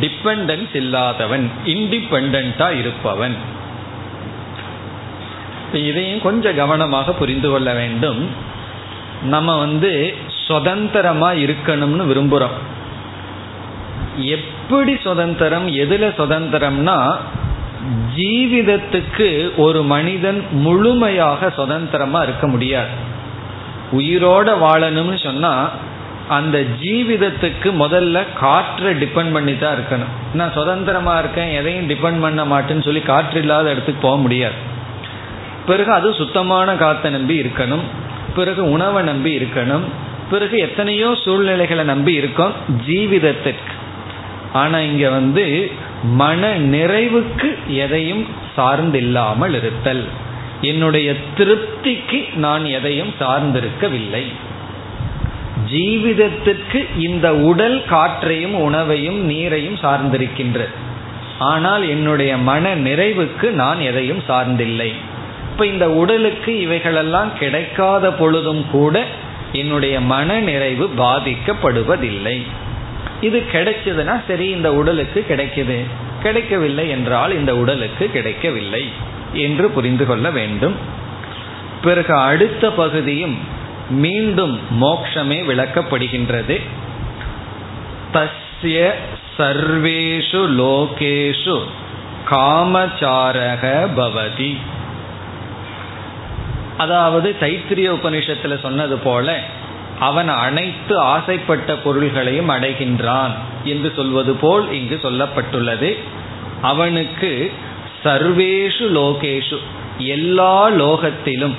டிபெண்டன்ஸ் 0.00 0.76
இல்லாதவன் 0.76 1.50
இண்டிபெண்டா 1.64 2.78
இருப்பவன். 2.78 3.36
இதையும் 5.72 6.22
கொஞ்சம் 6.22 6.56
கவனமாக 6.56 7.12
புரிந்து 7.12 7.50
கொள்ள 7.50 7.72
வேண்டும். 7.72 8.30
நம்ம 9.22 9.58
வந்து 9.58 10.16
சுதந்திரமா 10.46 11.30
இருக்கணும்னு 11.32 12.06
விரும்புறோம். 12.10 12.70
எப்படி 14.16 14.96
சுதந்திரம் 14.96 15.68
எதுல 15.68 16.08
சுதந்திரம்னா 16.20 17.16
ஜீவிதத்துக்கு 18.16 19.28
ஒரு 19.56 19.82
மனிதன் 19.82 20.42
முழுமையாக 20.50 21.50
சுதந்திரமா 21.50 22.22
இருக்க 22.22 22.46
முடியாது. 22.46 22.92
உயிரோட 23.92 24.48
வாழணும்னு 24.64 25.22
சொன்னா 25.22 25.70
அந்த 26.28 26.58
ஜீவிதத்துக்கு 26.82 27.68
முதல்ல 27.84 28.26
காற்றை 28.34 28.94
டிபெண்ட் 28.94 29.32
பண்ணி 29.32 29.58
தான் 29.58 29.76
இருக்கணும். 29.78 30.12
நான் 30.34 30.52
சுதந்திரமா 30.52 31.18
இருக்கேன் 31.18 31.50
எதையும் 31.50 31.88
டிபெண்ட் 31.88 32.20
பண்ண 32.20 32.44
மாட்டேன்னு 32.44 32.84
சொல்லி 32.84 33.00
காற்று 33.00 33.40
இல்லாத 33.40 33.70
இடத்துக்கு 33.70 34.00
போக 34.00 34.16
முடியாது. 34.16 34.54
பிறகு 35.66 35.92
அது 35.92 36.14
சுத்தமான 36.14 36.74
காற்றை 36.74 37.12
நம்பி 37.12 37.42
இருக்கணும். 37.42 37.84
பிறகு 38.34 38.70
உணவை 38.70 39.02
நம்பி 39.04 39.38
இருக்கணும். 39.38 39.84
பிறகு 40.30 40.58
எத்தனையோ 40.58 41.14
சூழ்நிலைகளை 41.24 41.84
நம்பி 41.84 42.12
இருக்கோம். 42.12 42.52
ஜீவிதத்திற்கு 42.86 43.71
ஆனா 44.52 44.78
இங்க 44.78 45.08
வந்து 45.10 45.44
மன 46.02 46.48
நிறைவுக்கு 46.74 47.48
எதையும் 47.76 48.24
சார்ந்தில்லாமல் 48.56 49.54
இருத்தல். 49.56 50.04
என்னுடைய 50.60 51.14
திருப்திக்கு 51.36 52.18
நான் 52.36 52.64
எதையும் 52.64 53.12
சார்ந்திருக்கவில்லை. 53.20 54.24
ஜீவிதத்திற்கு 55.72 56.80
இந்த 56.98 57.34
உடல் 57.34 57.84
காற்றையும் 57.84 58.54
உணவையும் 58.54 59.30
நீரையும் 59.30 59.78
சார்ந்திருக்கின்றது 59.82 60.74
ஆனால் 61.38 61.88
என்னுடைய 61.88 62.32
மன 62.36 62.74
நிறைவுக்கு 62.74 63.46
நான் 63.62 63.80
எதையும் 63.80 64.22
சார்ந்தில்லை. 64.28 64.90
இப்ப 65.50 65.66
இந்த 65.66 65.90
உடலுக்கு 65.90 66.60
இவைகளெல்லாம் 66.60 67.30
கிடைக்காத 67.38 68.12
பொழுதும் 68.12 68.64
கூட 68.70 69.04
என்னுடைய 69.52 70.00
மன 70.12 70.38
நிறைவு 70.40 70.84
பாதிக்கப்படுவதில்லை. 70.98 72.36
இது 73.20 73.42
கிடைச்சதுன்னா 73.52 74.20
சரி 74.26 74.48
இந்த 74.48 74.72
உடலுக்கு 74.72 75.24
கிடைக்குது. 75.28 75.84
கிடைக்கவில்லை 76.22 76.88
என்றால் 76.88 77.34
இந்த 77.34 77.56
உடலுக்கு 77.56 78.10
கிடைக்கவில்லை 78.10 78.88
என்று 79.32 79.70
புரிந்து 79.70 80.06
கொள்ள 80.06 80.30
வேண்டும். 80.30 80.74
பிறகு 81.82 82.14
அடுத்த 82.14 82.70
பகுதியும் 82.70 83.38
மீண்டும் 83.90 84.60
மோக்ஷமே 84.80 85.38
விளக்கப்படுகின்றது. 85.50 86.60
தஸ்ய 88.14 88.90
சர்வேஷு 89.38 90.42
லோகேஷு 90.60 91.56
காமச்சாரக 92.30 93.88
பவதி. 93.96 94.56
அதாவது 96.78 97.36
தைத்திரிய 97.40 97.88
உபனிஷத்தில் 97.92 98.60
சொன்னது 98.60 98.98
போல 98.98 99.40
அவன் 99.98 100.28
அனைத்து 100.28 100.98
ஆசைப்பட்ட 100.98 101.76
பொருள்களையும் 101.76 102.48
அடைகின்றான் 102.48 103.30
என்று 103.64 103.92
சொல்வது 103.96 104.34
போல் 104.34 104.72
இங்கு 104.72 105.00
சொல்லப்பட்டுள்ளது. 105.02 105.98
அவனுக்கு 106.62 107.52
சர்வேஷு 108.04 108.90
லோகேஷு 108.94 109.58
எல்லா 109.98 110.70
லோகத்திலும் 110.70 111.54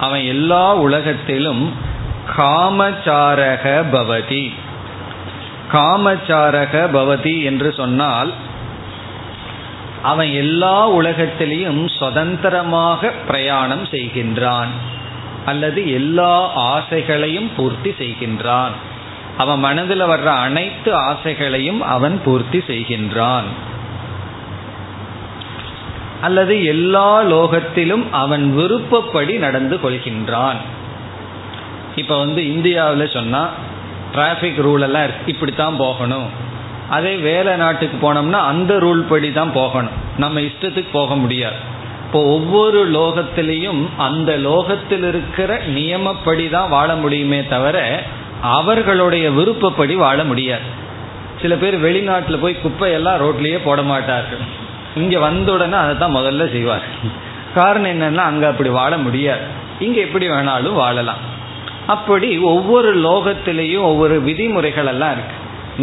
அவன் 0.00 0.20
எல்லா 0.20 0.74
உலகத்திலும் 0.74 1.72
காமச்சாரக 2.36 3.84
பவதி. 3.92 4.52
காமச்சாரக 5.72 6.88
பவதி 6.92 7.42
என்று 7.42 7.72
சொன்னால் 7.72 8.32
அவன் 10.02 10.32
எல்லா 10.32 10.90
உலகத்திலையும் 10.90 11.98
சுதந்திரமாக 11.98 13.12
பிரயாணம் 13.26 13.84
செய்கின்றான். 13.84 14.68
அல்லது 15.50 15.80
எல்லா 15.98 16.32
ஆசைகளையும் 16.72 17.50
பூர்த்தி 17.56 17.90
செய்கின்றான். 17.98 18.74
அவன் 19.36 19.58
மனதில் 19.58 20.10
வர்ற 20.12 20.28
அனைத்து 20.46 20.90
ஆசைகளையும் 21.10 21.80
அவன் 21.94 22.16
பூர்த்தி 22.24 22.58
செய்கின்றான். 22.70 23.48
அல்லது 26.20 26.54
எல்லா 26.64 27.10
லோகத்திலும் 27.32 28.04
அவன் 28.22 28.44
விருப்பப்படி 28.54 29.34
நடந்து 29.44 29.76
கொள்கின்றான். 29.84 30.60
இப்போ 31.96 32.16
வந்து 32.18 32.40
இந்தியாவில் 32.54 33.14
சொன்னால் 33.16 33.54
டிராஃபிக் 34.14 34.60
ரூல் 34.66 34.84
எல்லாம் 34.88 35.16
இப்படித்தான் 35.26 35.76
போகணும். 35.76 36.28
அதே 36.96 37.14
வேலை 37.28 37.52
நாட்டுக்கு 37.56 37.96
போனோம்னா 38.02 38.40
அந்த 38.52 38.72
ரூல் 38.84 39.02
படி 39.10 39.30
தான் 39.32 39.56
போகணும். 39.60 39.96
நம்ம 40.18 40.40
இஷ்டத்துக்கு 40.40 40.90
போக 40.92 41.16
முடியாது. 41.22 41.58
இப்போ 42.08 42.20
ஒவ்வொரு 42.34 42.80
லோகத்திலையும் 42.94 43.80
அந்த 44.04 44.30
லோகத்தில் 44.46 45.02
இருக்கிற 45.08 45.50
நியமப்படி 45.74 46.44
தான் 46.54 46.70
வாழ 46.74 46.90
முடியுமே 47.00 47.40
தவிர 47.50 47.78
அவர்களுடைய 48.58 49.26
விருப்பப்படி 49.38 49.94
வாழ 50.02 50.18
முடியாது. 50.30 50.68
சில 51.40 51.54
பேர் 51.62 51.76
வெளிநாட்டில் 51.82 52.40
போய் 52.44 52.54
குப்பையெல்லாம் 52.62 53.18
ரோட்லேயே 53.22 53.58
போட 53.66 53.82
மாட்டார்கள். 53.90 54.44
இங்கே 55.00 55.18
வந்த 55.26 55.48
உடனே 55.56 55.76
அதை 55.80 55.94
தான் 56.02 56.14
முதல்ல 56.18 56.44
செய்வார் 56.54 56.86
காரணம் 57.56 57.92
என்னன்னா 57.94 58.24
அங்கே 58.30 58.46
அப்படி 58.52 58.70
வாழ 58.78 58.92
முடியாது. 59.06 59.44
இங்கே 59.86 60.00
எப்படி 60.06 60.28
வேணாலும் 60.34 60.80
வாழலாம். 60.82 61.20
அப்படி 61.94 62.30
ஒவ்வொரு 62.52 62.92
லோகத்திலையும் 63.08 63.86
ஒவ்வொரு 63.90 64.16
விதிமுறைகள் 64.28 64.90
எல்லாம் 64.94 65.12
இருக்கு. 65.16 65.36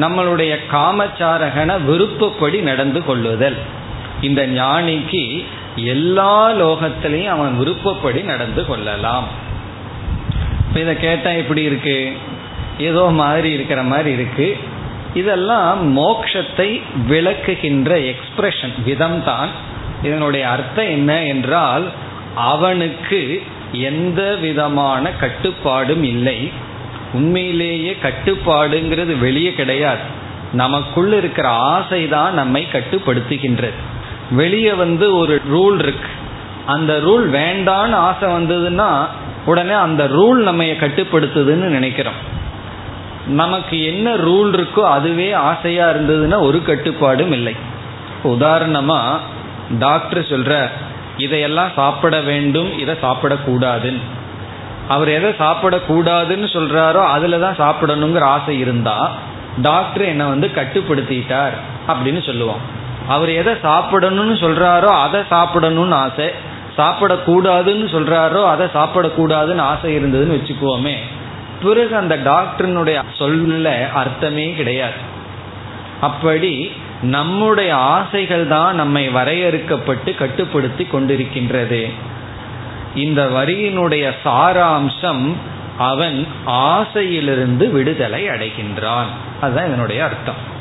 நம்மளுடைய 0.05 0.55
காமச்சாரகன 0.73 1.77
விருப்பப்படி 1.89 2.59
நடந்து 2.71 3.03
கொள்ளுதல். 3.09 3.59
இந்த 4.29 4.41
ஞானிக்கு 4.57 5.23
எல்லா 5.75 6.51
லோகத்திலையும் 6.51 7.27
அவன் 7.27 7.57
விருப்பப்படி 7.57 8.21
நடந்து 8.21 8.65
கொள்ளலாம். 8.65 9.25
இதை 10.75 10.99
கேட்டால் 10.99 11.35
எப்படி 11.35 11.61
இருக்கு? 11.61 12.11
ஏதோ 12.79 13.03
மாதிரி 13.03 13.51
இருக்கிற 13.51 13.83
மாதிரி 13.83 14.11
இருக்கு. 14.11 14.57
இதெல்லாம் 15.13 15.97
மோக்ஷத்தை 15.97 16.81
விளக்குகின்ற 17.09 18.15
எக்ஸ்பிரஷன் 18.15 18.83
விதம் 18.85 19.23
தான் 19.23 19.49
இதனுடைய 20.03 20.49
அர்த்தம் 20.49 20.89
என்ன 20.89 21.23
என்றால் 21.23 21.89
அவனுக்கு 22.35 23.43
எந்த 23.71 24.35
விதமான 24.35 25.11
கட்டுப்பாடும் 25.11 26.03
இல்லை. 26.03 26.51
உண்மையிலேயே 27.13 27.97
கட்டுப்பாடுங்கிறது 28.03 29.19
வெளியே 29.19 29.53
கிடையாது. 29.53 29.99
நமக்குள்ள 30.53 31.17
இருக்கிற 31.17 31.49
ஆசை 31.49 32.07
தான் 32.07 32.33
நம்மை 32.33 32.67
கட்டுப்படுத்துகின்றது. 32.71 33.73
வெளியே 34.31 34.73
வந்து 34.73 35.17
ஒரு 35.17 35.41
ரூல் 35.51 35.79
இருக்கு. 35.79 36.09
அந்த 36.65 36.93
ரூல் 36.93 37.25
வேண்டான்னு 37.31 37.93
ஆசை 37.93 38.29
வந்ததுன்னா 38.29 39.07
உடனே 39.45 39.73
அந்த 39.73 40.07
ரூல் 40.07 40.41
நம்ம 40.41 40.63
கட்டுப்படுத்துதுன்னு 40.63 41.67
நினைக்கிறோம். 41.77 42.33
நமக்கு 43.27 43.85
என்ன 43.85 44.15
ரூல் 44.15 44.49
இருக்கோ 44.53 44.79
அதுவே 44.79 45.33
ஆசையா 45.33 45.89
இருந்ததுன்னா 45.89 46.39
ஒரு 46.41 46.63
கட்டுப்பாடும் 46.63 47.31
இல்லை. 47.31 47.55
உதாரணமா 48.23 48.99
டாக்டர் 49.79 50.19
சொல்ற 50.19 50.69
இதையெல்லாம் 51.17 51.69
சாப்பிட 51.75 52.19
வேண்டும் 52.21 52.79
இதை 52.79 52.95
சாப்பிடக்கூடாதுன்னு. 53.01 53.99
அவர் 54.87 55.07
எதை 55.07 55.31
சாப்பிடக்கூடாதுன்னு 55.39 56.47
சொல்றாரோ 56.53 57.07
அதுல 57.07 57.37
தான் 57.37 57.59
சாப்பிடணுங்கிற 57.59 58.19
ஆசை 58.19 58.59
இருந்தா 58.59 59.11
டாக்டர் 59.61 60.03
என்னை 60.03 60.25
வந்து 60.25 60.51
கட்டுப்படுத்திட்டார் 60.55 61.53
அப்படின்னு 61.87 62.25
சொல்லுவோம் 62.25 62.74
அவர் 63.07 63.29
எதை 63.29 63.53
சாப்பிடணும்னு 63.53 64.35
சொல்றாரோ 64.35 64.85
அதை 64.85 65.21
சாப்பிடணும்னு 65.31 65.93
ஆசை. 65.93 66.53
சாப்பிடக்கூடாதுன்னு 66.77 67.85
சொல்றாரோ 67.95 68.45
அதை 68.45 68.67
சாப்பிடக்கூடாதுன்னு 68.73 69.59
ஆசை 69.59 69.97
இருந்ததுன்னு 69.97 70.37
வச்சுக்குவோமே 70.37 70.93
பிறகு 71.63 71.95
அந்த 71.95 72.17
டாக்டரினுடைய 72.17 73.01
சொல்ல 73.17 73.89
அர்த்தமே 73.89 74.53
கிடையாது. 74.53 74.93
அப்படி 76.01 76.71
நம்முடைய 77.01 77.75
ஆசைகள் 77.75 78.47
தான் 78.47 78.75
நம்மை 78.75 79.09
வரையறுக்கப்பட்டு 79.09 80.15
கட்டுப்படுத்தி 80.15 80.87
கொண்டிருக்கின்றது. 80.91 81.91
இந்த 82.95 83.25
வரியினுடைய 83.25 84.11
சாராம்சம் 84.25 85.33
அவன் 85.77 86.27
ஆசையிலிருந்து 86.45 87.71
விடுதலை 87.71 88.27
அடைகின்றான். 88.27 89.11
அதுதான் 89.41 89.67
இதனுடைய 89.67 90.03
அர்த்தம். 90.03 90.53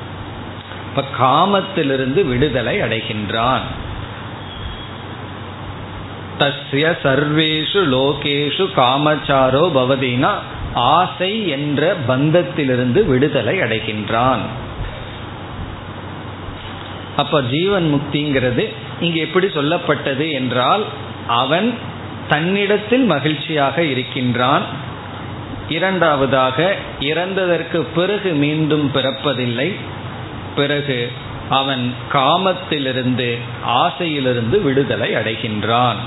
இப்ப 0.97 1.05
காமத்திலிருந்து 1.21 2.25
விடுதலை 2.25 2.81
அடைகின்றான். 2.81 3.65
தஸ்ய 6.39 6.97
சர்வேஷு 7.03 7.81
லோகேஷு 7.95 8.65
காமச்சாரோ 8.77 9.63
பவதினா 9.75 10.31
ஆசை 10.75 11.49
என்ற 11.49 11.95
பந்தத்திலிருந்து 12.09 13.07
விடுதலை 13.07 13.59
அடைகின்றான். 13.59 14.39
அப்ப 17.17 17.43
ஜீவன் 17.43 17.87
முக்திங்கிறது 17.95 18.73
இங்கு 19.01 19.19
எப்படி 19.19 19.47
சொல்லப்பட்டது 19.47 20.33
என்றால் 20.33 20.85
அவன் 21.27 21.75
தன்னிடத்தில் 22.29 23.05
மகிழ்ச்சியாக 23.05 23.83
இருக்கின்றான். 23.83 24.63
இரண்டாவதாக 25.69 26.75
இறந்ததற்கு 27.01 27.87
பிறகு 27.95 28.33
மீண்டும் 28.33 28.91
பிறப்பதில்லை. 28.95 29.75
பிறகு 30.57 31.11
அவன் 31.51 31.95
காமத்திலிருந்து 32.13 33.39
ஆசையிலிருந்து 33.67 34.63
விடுதலை 34.63 35.15
அடைகின்றான். 35.15 36.01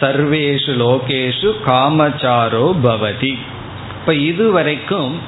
சர்வேஷு 0.00 0.72
லோகேஷு 0.82 1.50
காமச்சாரோ 1.66 2.66
பவதி. 2.84 3.38
இப்ப 4.00 4.14
இதுவரைக்கும் 4.14 5.20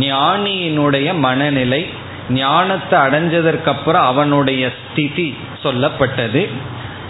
ஞானியினுடைய 0.00 1.18
மனநிலை 1.18 1.86
ஞானத்தை 2.30 2.98
அடைஞ்சதற்கு 2.98 3.66
அப்புறம் 3.66 4.04
அவனுடைய 4.04 4.72
ஸ்திதி 4.78 5.36
சொல்லப்பட்டது. 5.62 6.48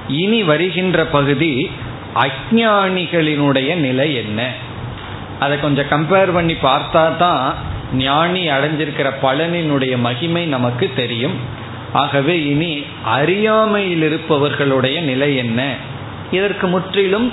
இனி 0.08 0.42
வருகின்ற 0.42 1.04
பகுதி 1.04 1.70
அஜானிகளினுடைய 2.14 3.74
நிலை 3.74 4.14
என்ன? 4.14 4.52
அதை 5.40 5.60
கொஞ்சம் 5.60 5.88
கம்பேர் 5.90 6.32
பண்ணி 6.32 6.52
பார்த்தா 6.52 7.16
தான் 7.16 7.54
ஞானி 7.94 8.50
அடைஞ்சிருக்கிற 8.50 9.12
பலனினுடைய 9.22 9.98
மகிமை 9.98 10.46
நமக்கு 10.46 10.92
தெரியும். 10.96 11.34
ஆகவே 11.92 12.44
இனி 12.44 12.84
அறியாமையில் 13.04 14.02
இருப்பவர்களுடைய 14.02 15.00
நிலை 15.00 15.36
என்ன? 15.36 15.74
இதற்கு 16.30 16.66
முற்றிலும் 16.66 17.32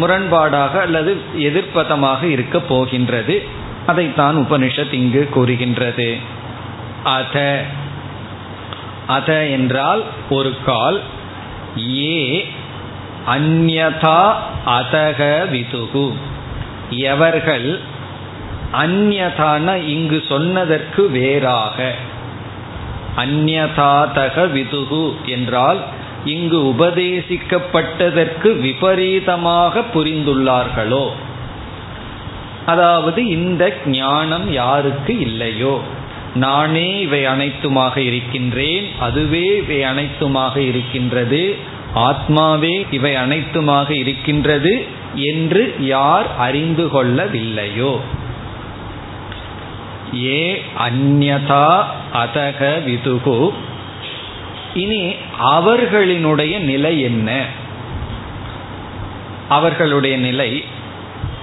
முரண்பாடாக 0.00 0.80
அல்லது 0.80 1.16
எதிர்ப்பதமாக 1.38 2.22
இருக்க 2.22 2.60
போகின்றது. 2.60 3.42
அதைத்தான் 3.86 4.36
உபனிஷத் 4.36 4.92
இங்கு 4.92 5.28
கூறுகின்றது. 5.30 6.16
அத 7.04 7.62
அத 9.06 9.46
என்றால் 9.46 10.04
ஒரு 10.30 10.54
கால் 10.64 11.00
ஏ 11.96 12.48
அந்யதா 13.26 14.32
அதக 14.66 15.48
விதுகு. 15.50 16.12
எவர்கள் 16.90 17.80
அந்யதான 18.82 19.86
இங்கு 19.86 20.22
சொன்னதற்கு 20.28 21.10
வேறாக. 21.10 21.94
அந்நதாதக 23.16 24.52
விதுகு 24.52 25.12
என்றால் 25.24 25.80
இங்கு 26.24 26.58
உபதேசிக்கப்பட்டதற்கு 26.58 28.60
விபரீதமாக 28.60 29.82
புரிந்துள்ளார்களோ. 29.94 31.10
அதாவது 32.66 33.26
இந்த 33.26 33.72
ஞானம் 33.86 34.52
யாருக்கு 34.52 35.18
இல்லையோ. 35.18 35.80
நானே 36.34 37.00
இவை 37.00 37.26
அனைத்துமாக 37.26 37.96
இருக்கின்றேன் 37.96 38.84
அதுவே 39.00 39.56
இவை 39.56 39.82
அனைத்துமாக 39.82 40.56
இருக்கின்றது 40.56 41.54
ஆத்மாவே 41.94 42.86
இவை 42.90 43.14
அனைத்துமாக 43.14 43.90
இருக்கின்றது 43.90 44.86
என்று 45.14 45.74
யார் 45.78 46.38
அறிந்து 46.38 46.86
கொள்ளவில்லையோ. 46.86 48.00
ஏ 50.12 50.62
அந்யதா 50.88 51.84
அதக 52.14 52.82
விதுகு. 52.84 53.52
இனி 54.74 55.14
அவர்களினுடைய 55.42 56.58
நிலை 56.58 57.00
என்ன? 57.00 57.44
அவர்களுடைய 59.48 60.16
நிலை 60.16 60.64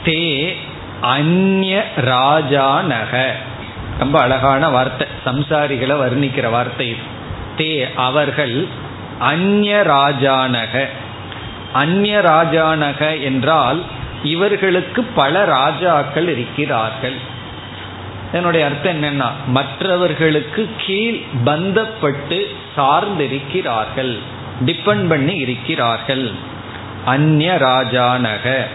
தே 0.05 0.53
அந்ய 1.01 1.83
ராஜானக. 1.97 3.31
ரொம்ப 3.99 4.19
அழகான 4.19 4.69
வார்த்தை 4.69 5.07
சம்சாரிகளை 5.25 5.93
வர்ணிக்கிற 5.97 6.49
வார்த்தை 6.49 6.95
தே 7.57 7.93
அவர்கள் 7.95 8.67
அந்ய 9.19 9.83
ராஜானக. 9.87 10.87
அந்ய 11.73 12.19
ராஜானக 12.19 13.21
என்றால் 13.21 13.83
இவர்களுக்கு 14.23 15.03
பல 15.03 15.45
ராஜாக்கள் 15.45 16.29
இருக்கிறார்கள். 16.29 17.15
என்னுடைய 18.33 18.65
அர்த்தம் 18.65 19.03
என்னன்னா 19.03 19.25
மற்றவர்களுக்கு 19.47 20.69
கீழ் 20.77 21.19
பந்தப்பட்டு 21.45 22.55
சார்ந்திருக்கிறார்கள் 22.77 24.17
டிபெண்ட் 24.65 25.09
பண்ணி 25.09 25.33
இருக்கிறார்கள். 25.33 26.31
அந்நிய 27.05 27.53
ராஜானக. 27.53 28.67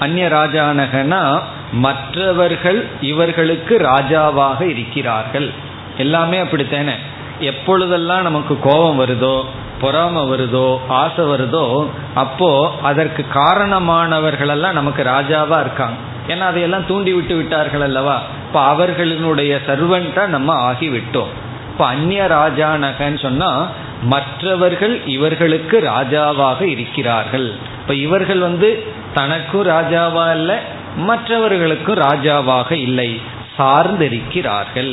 அந்நிய 0.00 0.28
ராஜானகனா 0.28 1.42
மற்றவர்கள் 1.72 2.86
இவர்களுக்கு 3.00 3.78
ராஜாவாக 3.78 4.60
இருக்கிறார்கள். 4.60 5.50
எல்லாமே 5.96 6.38
அப்படித்தானே? 6.38 6.92
எப்பொழுதெல்லாம் 7.40 8.22
நமக்கு 8.22 8.58
கோபம் 8.58 9.00
வருதோ 9.00 9.44
பொறாம 9.82 10.16
வருதோ 10.28 10.78
ஆசை 10.88 11.24
வருதோ 11.24 11.86
அப்போ 12.14 12.74
அதற்கு 12.82 13.24
காரணமானவர்களெல்லாம் 13.34 14.72
நமக்கு 14.72 15.02
ராஜாவா 15.02 15.60
இருக்காங்க. 15.60 15.96
ஏன்னா 16.28 16.40
அதையெல்லாம் 16.40 16.86
தூண்டி 16.86 17.12
விட்டு 17.12 17.36
விட்டார்கள் 17.36 17.80
அல்லவா? 17.80 18.22
இப்ப 18.48 18.60
அவர்களினுடைய 18.74 19.52
சர்வன்டா 19.66 20.26
நம்ம 20.26 20.72
ஆகிவிட்டோம். 20.72 21.32
இப்ப 21.72 21.86
அந்நிய 21.86 22.22
ராஜானகன்னு 22.24 23.20
சொன்னா 23.22 23.70
மற்றவர்கள் 24.02 25.06
இவர்களுக்கு 25.06 25.80
ராஜாவாக 25.80 26.60
இருக்கிறார்கள். 26.60 27.52
இப்ப 27.80 27.94
இவர்கள் 27.94 28.38
வந்து 28.38 28.68
தனக்கும் 29.14 29.66
ராஜாவா 29.66 30.24
இல்ல 30.36 30.60
மற்றவர்களுக்கும் 30.96 31.98
ராஜாவாக 31.98 32.70
இல்லை 32.72 33.20
சார்ந்திருக்கிறார்கள். 33.58 34.92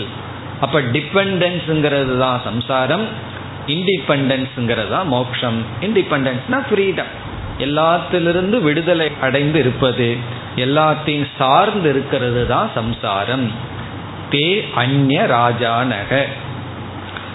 அப்ப 0.62 0.82
டிபெண்டன்ஸ்ங்கிறது 0.96 2.18
தான் 2.18 2.42
சம்சாரம் 2.44 3.06
இண்டிபெண்டன்ஸுங்கிறது 3.68 4.90
தான் 4.90 5.08
மோக்ஷம். 5.08 5.60
இண்டிபெண்டன்ஸ்னா 5.82 6.60
ஃப்ரீடம் 6.70 7.12
எல்லாத்திலிருந்து 7.58 8.58
விடுதலை 8.62 9.12
அடைந்து 9.22 9.60
இருப்பது. 9.60 10.08
எல்லாத்தையும் 10.56 11.28
சார்ந்து 11.38 11.90
இருக்கிறது 11.90 12.48
தான் 12.48 12.70
சம்சாரம். 12.76 13.52
தே 14.30 14.64
அந்ய 14.76 15.24
ராஜானக. 15.24 16.24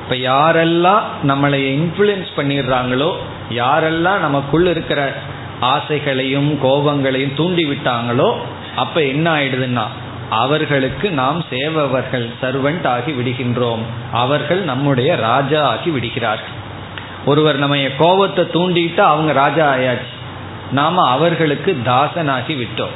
இப்ப 0.02 0.14
யாரெல்லாம் 0.14 1.02
நம்மளை 1.26 1.60
இன்ஃப்ளூயன்ஸ் 1.74 2.30
பண்ணிடுறாங்களோ 2.36 3.12
யாரெல்லாம் 3.50 4.18
நமக்குள்ள 4.18 4.70
இருக்கிற 4.70 5.12
ஆசைகளையும் 5.60 6.58
கோபங்களையும் 6.60 7.34
தூண்டி 7.34 7.64
விட்டாங்களோ 7.64 8.34
அப்ப 8.76 9.02
என்ன 9.02 9.32
ஆயிடுதுன்னா 9.32 9.84
அவர்களுக்கு 10.30 11.10
நாம் 11.10 11.44
சேவவர்கள் 11.50 12.26
சர்வெண்ட் 12.42 12.86
ஆகி 12.86 13.12
விடுகின்றோம். 13.12 13.82
அவர்கள் 14.12 14.60
நம்முடைய 14.60 15.14
ராஜா 15.14 15.62
ஆகி 15.62 15.90
விடுகிறார்கள். 15.90 16.56
ஒருவர் 17.26 17.56
நம்ம 17.56 17.76
கோபத்தை 17.98 18.44
தூண்டிட்டு 18.44 19.00
அவங்க 19.00 19.32
ராஜா 19.32 19.74
ஆயாச்சு. 19.74 20.14
நாம 20.72 21.08
அவர்களுக்கு 21.08 21.80
தாசனாகி 21.84 22.54
விட்டோம். 22.56 22.94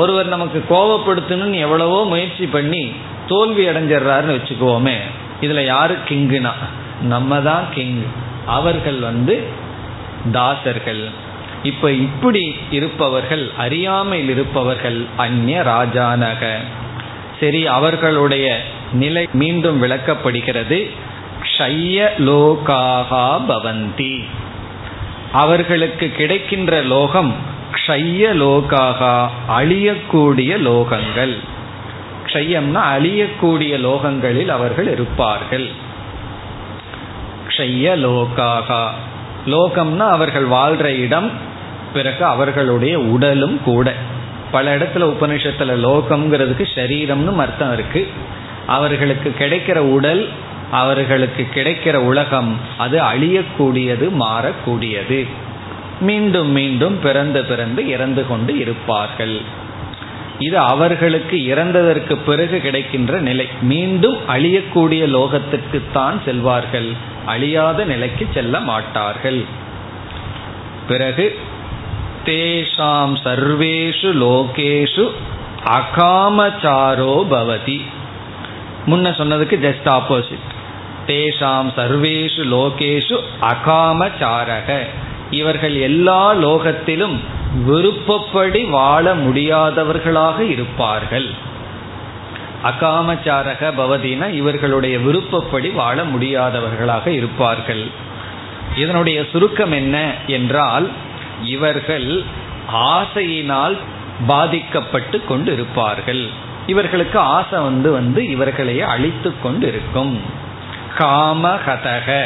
ஒருவர் 0.00 0.34
நமக்கு 0.34 0.58
கோபப்படுத்தணும்னு 0.70 1.58
எவ்வளவோ 1.58 1.98
முயற்சி 2.04 2.46
பண்ணி 2.46 2.82
தோல்வி 3.28 3.62
அடைஞ்சிடுறாருன்னு 3.68 4.36
வச்சுக்குவோமே 4.36 4.98
இதுல 5.40 5.60
யாரு 5.64 5.94
கிங்குனா? 6.08 6.52
நம்ம 7.02 7.40
தான் 7.40 7.66
கிங் 7.74 8.00
அவர்கள் 8.46 8.98
வந்து 9.08 9.34
தாசர்கள். 10.32 11.02
இப்ப 11.62 11.90
இப்படி 12.06 12.42
இருப்பவர்கள் 12.70 13.44
அறியாமையில் 13.58 14.30
இருப்பவர்கள் 14.30 14.98
அந்நிய 15.16 15.58
ராஜானக. 15.60 16.42
சரி 17.40 17.60
அவர்களுடைய 17.78 18.46
நிலை 18.92 19.22
மீண்டும் 19.32 19.78
விளக்கப்படுகிறது. 19.82 20.78
க்ஷய 21.44 21.98
லோகாகா 22.28 23.26
பவந்தி. 23.48 24.14
அவர்களுக்கு 25.32 26.06
கிடைக்கின்ற 26.10 26.74
லோகம் 26.92 27.32
க்ஷய 27.90 28.34
லோகாகா 28.34 29.28
அழியக்கூடிய 29.58 30.58
லோகங்கள். 30.58 31.36
க்ஷயம்னா 32.26 32.82
அழியக்கூடிய 32.98 33.78
லோகங்களில் 33.78 34.48
அவர்கள் 34.48 34.92
இருப்பார்கள். 34.92 35.68
க்ஷய 37.48 37.96
லோகாகா. 37.96 38.88
லோகம்னா 39.46 40.08
அவர்கள் 40.08 40.48
வாழ்ற 40.48 40.84
இடம் 40.84 41.30
பிறகு 41.92 42.24
அவர்களுடைய 42.24 42.98
உடலும் 42.98 43.60
கூட. 43.64 43.94
பல 44.50 44.76
இடத்துல 44.76 45.14
உபனிஷத்துல 45.14 45.76
லோகம்ங்கிறதுக்கு 45.88 46.66
சரீரம்னு 46.74 47.36
அர்த்தம் 47.36 47.72
இருக்கு. 47.72 48.08
அவர்களுக்கு 48.66 49.34
கிடைக்கிற 49.38 49.76
உடல் 49.76 50.28
அவர்களுக்கு 50.70 51.46
கிடைக்கிற 51.54 51.94
உலகம் 51.94 52.56
அது 52.78 53.00
அழியக்கூடியது 53.02 54.12
மாறக்கூடியது. 54.20 55.26
மீண்டும் 56.00 56.50
மீண்டும் 56.50 57.00
பிறந்து 57.00 57.44
பிறந்து 57.44 57.88
இறந்து 57.88 58.26
கொண்டு 58.26 58.58
இருப்பார்கள். 58.58 59.40
இது 60.38 60.58
அவர்களுக்கு 60.58 61.36
இறந்ததற்கு 61.36 62.16
பிறகு 62.26 62.60
கிடைக்கின்ற 62.60 63.20
நிலை. 63.20 63.48
மீண்டும் 63.62 64.16
அழியக்கூடிய 64.28 65.02
லோகத்திற்குத்தான் 65.16 66.18
செல்வார்கள். 66.26 66.92
அழியாத 67.26 67.84
நிலைக்கு 67.84 68.28
செல்ல 68.34 68.60
மாட்டார்கள். 68.60 69.44
பிறகு 70.88 71.38
தேஷாம் 72.24 73.14
சர்வேஷு 73.24 74.10
லோகேஷு 74.22 75.10
அகாமச்சாரோ 75.64 77.14
பவதி. 77.30 77.80
முன்ன 78.86 79.12
சொன்னதுக்கு 79.20 79.56
ஜஸ்ட் 79.66 79.90
ஆப்போசிட் 79.90 80.48
தேஷாம் 81.06 81.70
சர்வேஷு 81.76 82.42
லோகேஷு 82.54 83.16
அகாமச்சாரக. 83.40 84.86
இவர்கள் 85.30 85.74
எல்லா 85.74 86.34
லோகத்திலும் 86.34 87.16
விருப்பப்படி 87.66 88.64
வாழ 88.64 89.14
முடியாதவர்களாக 89.14 90.40
இருப்பார்கள். 90.40 91.28
அகாமச்சாரக 92.64 93.72
பவதினா 93.78 94.32
இவர்களுடைய 94.32 94.98
விருப்பப்படி 94.98 95.68
வாழ 95.68 96.02
முடியாதவர்களாக 96.04 97.06
இருப்பார்கள். 97.06 97.84
இதனுடைய 98.76 99.24
சுருக்கம் 99.32 99.72
என்ன 99.72 100.12
என்றால் 100.26 100.88
இவர்கள் 101.44 102.22
ஆசையினால் 102.74 103.76
பாதிக்கப்பட்டு 104.26 105.24
கொண்டு 105.24 105.52
இருப்பார்கள் 105.52 106.28
இவர்களுக்கு 106.66 107.18
ஆசை 107.18 107.58
வந்து 107.58 107.92
வந்து 107.92 108.28
இவர்களையே 108.28 108.80
அழித்து 108.80 109.32
கொண்டு 109.42 109.68
இருக்கும் 109.68 110.20
காமகதக 110.98 112.22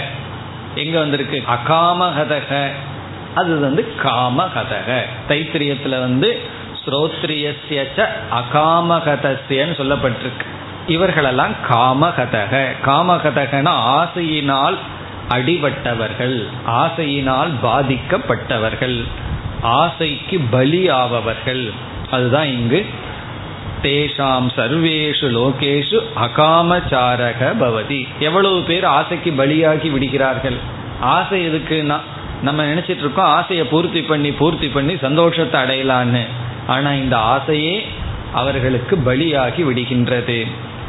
எங்க 0.74 0.98
வந்திருக்கு? 0.98 1.42
அகாமகதக 1.56 2.66
அது 3.34 3.60
வந்து 3.60 3.92
காமகதக. 4.02 5.00
தைத்திரியத்துல 5.28 5.88
வந்து 5.88 6.40
ஸ்ரோத்ரியச 6.84 8.06
அகாமகதஸ்யன்னு 8.30 9.74
சொல்லப்பட்டிருக்கு. 9.78 10.46
இவர்களெல்லாம் 10.86 11.52
காமகதக. 11.70 12.66
காமகதகன 12.86 13.70
ஆசையினால் 13.98 14.76
அடிபட்டவர்கள் 15.28 16.46
ஆசையினால் 16.66 17.50
பாதிக்கப்பட்டவர்கள் 17.62 19.04
ஆசைக்கு 19.62 20.40
பலியாவவர்கள் 20.52 21.70
அதுதான் 22.10 22.46
இங்கு 22.46 22.86
தேஷாம் 23.82 24.48
சர்வேஷு 24.56 25.28
லோகேஷு 25.38 26.02
அகாமச்சாரக 26.16 27.52
பவதி. 27.60 28.08
எவ்வளவு 28.18 28.62
பேர் 28.62 28.84
ஆசைக்கு 28.84 29.30
பலியாகி 29.30 29.90
விடுகிறார்கள்? 29.90 30.56
ஆசை 31.00 31.48
எதுக்குன்னா 31.48 32.00
நம்ம 32.44 32.64
நினைச்சிட்டு 32.64 33.02
இருக்கோம் 33.02 33.32
ஆசையை 33.38 33.64
பூர்த்தி 33.66 34.00
பண்ணி 34.02 34.30
பூர்த்தி 34.32 34.68
பண்ணி 34.68 34.94
சந்தோஷத்தை 35.00 35.56
அடையலான்னு. 35.60 36.22
ஆனா 36.66 36.90
இந்த 36.92 37.16
ஆசையே 37.18 37.74
அவர்களுக்கு 38.32 38.94
பலியாகி 39.06 39.62
விடுகின்றது. 39.62 40.38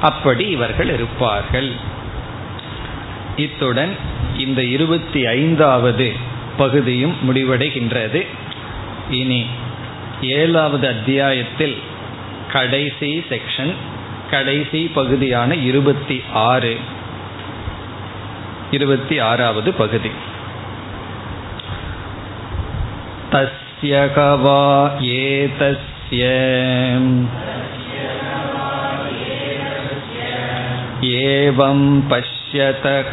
அப்படி 0.01 0.45
இவர்கள் 0.47 0.89
இருப்பார்கள். 0.89 1.69
இத்துடன் 3.35 3.93
இந்த 4.37 4.63
இருபத்தி 4.63 5.25
ஐந்தாவது 5.25 6.07
பகுதியும் 6.57 7.15
முடிவடைகின்றது. 7.27 8.21
இனி 9.09 9.41
ஏழாவது 10.21 10.87
அத்தியாயத்தில் 10.87 11.77
கடைசி 12.51 13.09
செக்ஷன் 13.29 13.73
கடைசி 14.31 14.81
பகுதியான 14.93 15.55
இருபத்தி 15.55 16.17
ஆறு 16.33 16.77
இருபத்தி 18.71 19.19
ஆறாவது 19.19 19.73
பகுதி. 19.73 20.11
तस्य 23.34 24.06
वा 24.42 24.62
एतस्य 25.10 26.26
एवं 31.08 31.80
पश्यतः 32.10 33.12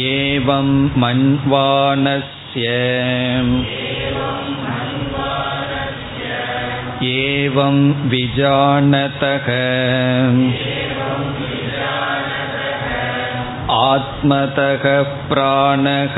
एवं 0.00 0.68
मन्वानस्य 1.00 2.68
एवं 7.10 7.78
विजानतः 8.10 9.48
आत्मतः 13.78 14.84
प्राणः 15.28 16.16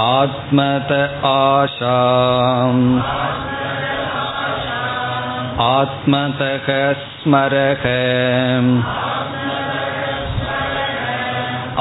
आत्मत 0.00 0.92
आशाम् 1.30 2.84
आत्मतः 5.68 6.68
स्मरः 7.00 7.84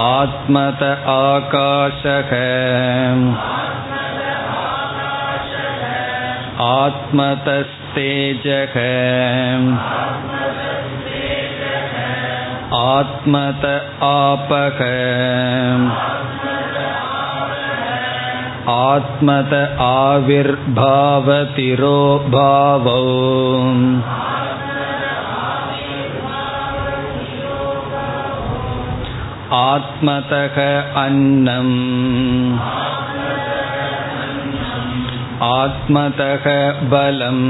आत्मत 0.08 0.84
आकाशः 1.14 2.34
आत्मतस्तेजः 6.68 8.76
आत्मत 12.78 13.66
आपक 14.08 14.82
आत्मत 18.72 19.54
आविर्भावतिरो 19.84 20.66
भावौ 22.36 23.00
आत्मतः 29.60 30.58
अन्नम् 31.04 31.74
आत्मतः 35.46 36.46
बलम् 36.92 37.46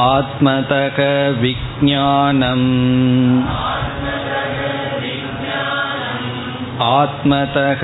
आत्मतः 0.00 0.98
विज्ञानम् 1.40 2.68
आत्मतः 6.84 7.82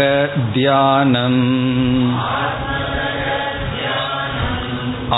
ध्यानम् 0.55 1.43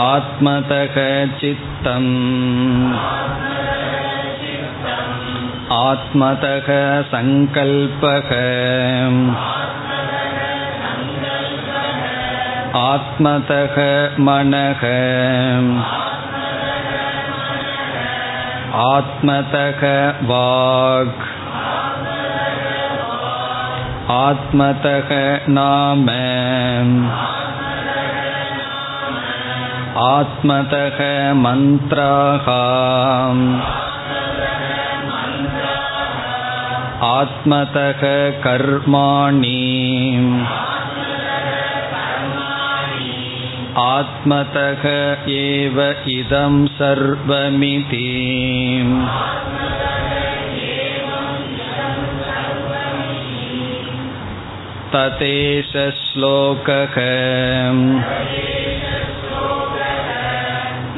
आत्मतः 0.00 0.96
चित्तम् 1.40 2.10
आत्मतः 5.78 6.68
सङ्कल्पः 7.14 8.30
आत्मतः 12.82 13.76
मनः 14.28 14.84
आत्मतः 18.84 19.82
वाक् 20.30 21.28
आत्मतः 24.12 25.10
नाम 25.48 26.06
आत्मतः 30.04 30.98
मन्त्राः 31.34 32.46
आत्मतः 37.10 38.02
कर्माणि 38.44 39.60
आत्मतः 43.84 44.82
एव 45.32 45.80
इदं 46.14 46.66
सर्वमिति 46.78 48.06
ततेश 54.94 55.72
श्लोकः 56.00 56.96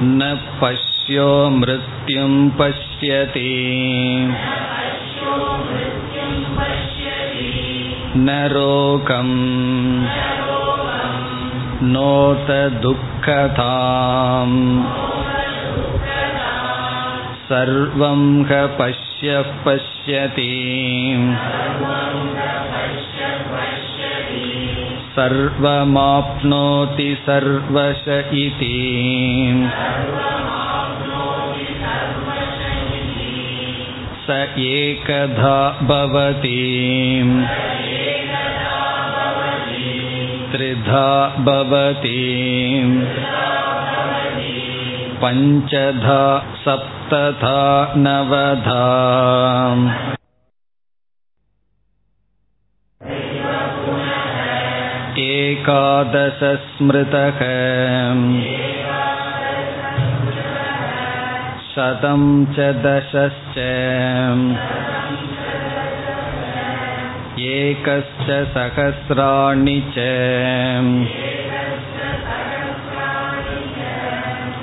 न 0.05 0.29
पश्यो 0.63 1.29
मृत्युं 1.59 2.33
पश्यति 2.59 3.51
न 8.17 8.39
रोगम् 8.53 9.37
नोत 11.93 12.51
दुःखताम् 12.83 14.59
सर्वं 17.49 18.21
ह 18.51 18.67
पश्य 18.79 19.41
पश्यति 19.65 20.53
सर्वमाप्नोति 25.17 27.09
सर्वश 27.27 28.05
इति 28.43 28.77
स 34.25 34.39
एकधा 34.65 35.59
भवति 35.91 36.59
त्रिधा 40.57 41.09
भवति 41.47 42.21
पञ्चधा 45.23 46.25
सप्तधा 46.65 47.63
नवधा 47.97 48.87
एकादशस्मृतः 55.25 57.41
शतं 61.73 62.23
च 62.55 62.69
दशश्च 62.85 63.59
एकश्च 67.51 68.29
सहस्राणि 68.55 69.79
च 69.95 70.07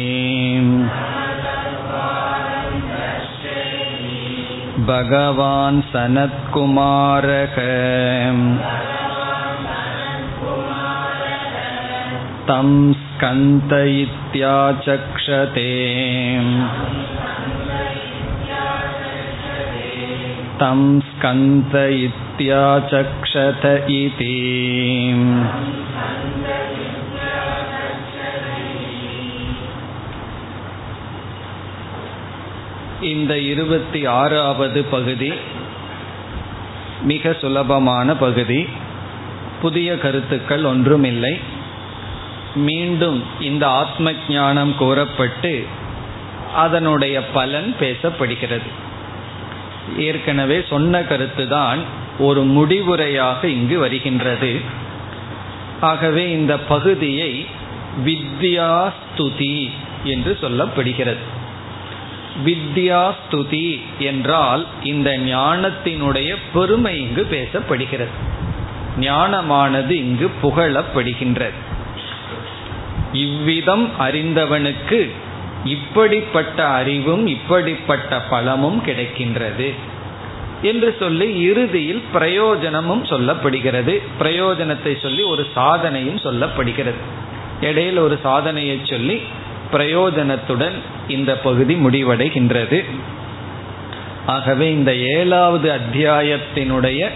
भगवान् 4.90 5.82
सनत्कुमारः 5.92 7.56
तं 12.48 12.70
स्कन्तयित्याचक्षते 13.02 13.80
तं 20.62 20.82
स्कन्तयित्याचक्षत 21.00 22.06
इति 23.90 24.38
இந்த 33.07 33.39
இருபத்தி 33.39 34.07
ஆறாவது 34.07 34.85
பகுதி 34.85 35.33
மிக 37.03 37.37
சுலபமான 37.41 38.17
பகுதி. 38.17 38.61
புதிய 39.61 39.99
கருத்துக்கள் 39.99 40.65
ஒன்றுமில்லை. 40.65 41.35
மீண்டும் 42.55 43.19
இந்த 43.41 43.65
ஆத்ம 43.69 44.13
ஞானம் 44.29 44.75
கூறப்பட்டு 44.77 45.67
அதனுடைய 46.55 47.17
பலன் 47.27 47.75
பேசப்படுகிறது. 47.81 48.69
ஏற்கனவே 49.97 50.65
சொன்ன 50.69 51.03
கருத்து 51.03 51.49
தான் 51.49 51.79
ஒரு 52.19 52.43
முடிவுரையாக 52.45 53.45
இங்கு 53.45 53.79
வருகின்றது. 53.79 54.53
ஆகவே 55.81 56.31
இந்த 56.31 56.59
பகுதியை 56.59 57.47
வித்யாஸ்துதி 58.05 59.71
என்று 60.05 60.39
சொல்லப்படுகிறது. 60.43 61.25
வித்யாஸ்துதி 62.45 63.81
என்றால் 63.99 64.67
இந்த 64.83 65.19
ஞானத்தினுடைய 65.19 66.37
பெருமை 66.55 67.01
இங்கு 67.01 67.27
பேசப்படுகிறது. 67.31 68.15
ஞானமானது 69.01 69.91
இங்கு 69.91 70.31
புகழப்படுகின்றது. 70.43 71.59
இவ்விதம் 73.13 73.91
அறிந்தவனுக்கு 73.99 75.11
இப்படிப்பட்ட 75.65 76.69
அறிவும் 76.69 77.27
இப்படிப்பட்ட 77.27 78.21
பலமும் 78.21 78.83
கிடைக்கின்றது 78.87 79.75
என்று 80.63 80.97
சொல்லி 80.99 81.41
இறுதியில் 81.41 82.03
பிரயோஜனமும் 82.13 83.05
சொல்லப்படுகிறது. 83.05 84.03
பிரயோஜனத்தை 84.21 85.01
சொல்லி 85.01 85.23
ஒரு 85.23 85.47
சாதனையும் 85.57 86.21
சொல்லப்படுகிறது. 86.25 87.03
இடையில் 87.61 87.97
ஒரு 87.97 88.19
சாதனையை 88.23 88.81
சொல்லி 88.85 89.23
பிரயோஜனத்துடன் 89.73 90.75
இந்த 91.09 91.37
பகுதி 91.39 91.75
முடிவடைகின்றது. 91.75 92.85
ஆகவே 94.27 94.73
இந்த 94.73 94.97
ஏழாவது 94.97 95.73
அத்தியாயத்தினுடைய 95.73 97.09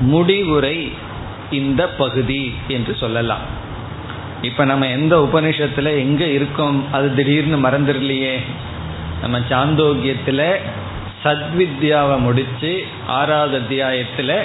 முடிவுரை 0.00 0.92
இந்த 1.50 1.88
பகுதி 1.88 2.54
என்று 2.68 2.96
சொல்லலாம். 3.00 3.64
இப்ப 4.42 4.64
நம்ம 4.64 4.88
எந்த 4.88 5.28
உபனிஷத்துல 5.32 5.84
எங்க 5.84 6.24
இருக்கோம் 6.24 6.92
அது 6.92 7.14
திடீர்னு 7.14 7.68
மறந்துடலையே. 7.68 8.36
நம்ம 9.20 9.38
சாந்தோக்கியத்துல 9.38 10.56
சத்வித்யாவை 11.24 12.18
முடிச்சு 12.18 12.84
ஆறாவது 13.06 13.60
அத்தியாயத்துல 13.60 14.38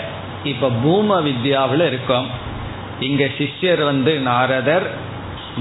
இப்ப 0.44 0.72
பூம 0.84 1.22
வித்யாவில் 1.22 1.88
இருக்கோம். 1.88 2.28
இங்க 3.00 3.28
சிஷ்யர் 3.38 3.84
வந்து 3.84 4.20
நாரதர் 4.20 4.92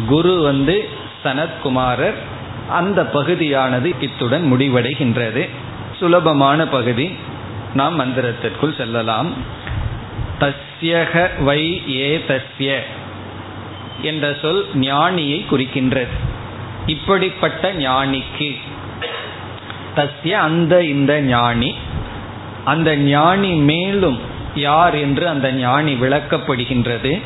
குரு 0.06 0.42
வந்து 0.42 0.88
சனத்குமாரர் 1.24 2.14
அந்த 2.68 3.04
பகுதியானது 3.04 3.94
இத்துடன் 4.00 4.52
முடிவடைகின்றது. 4.52 5.48
சுலபமான 5.98 6.68
பகுதி. 6.68 7.16
நாம் 7.74 8.00
மந்திரத்திற்குள் 8.00 8.76
செல்லலாம். 8.76 9.32
தஸ்யக 10.40 11.42
வை 11.42 11.82
ஏ 12.00 12.24
தஸ்ய 12.28 12.78
என்ற 14.02 14.36
சொல் 14.42 14.66
ஞானியை 14.74 15.44
குறிக்கின்றது. 15.50 16.08
இப்படிப்பட்ட 16.86 17.72
ஞானிக்கு 17.72 18.58
தஸ்ய 19.96 20.30
அந்த 20.30 20.84
இந்த 20.84 21.20
ஞானி 21.20 21.74
அந்த 22.64 22.96
ஞானி 22.96 23.50
மேலும் 23.50 24.18
யார் 24.54 24.94
என்று 24.94 25.28
அந்த 25.28 25.52
ஞானி 25.52 25.94
விளக்கப்படுகின்றது. 25.94 27.20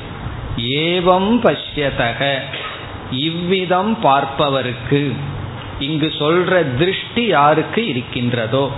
ஏவம் 0.56 1.38
பஷ்யதக 1.42 2.38
இவ்விதம் 3.10 3.98
பார்ப்பவருக்கு 4.02 5.12
இங்கு 5.78 6.06
சொல்ற 6.06 6.76
திருஷ்டி 6.78 7.26
யாருக்கு 7.26 7.86
இருக்கின்றதோ? 7.86 8.70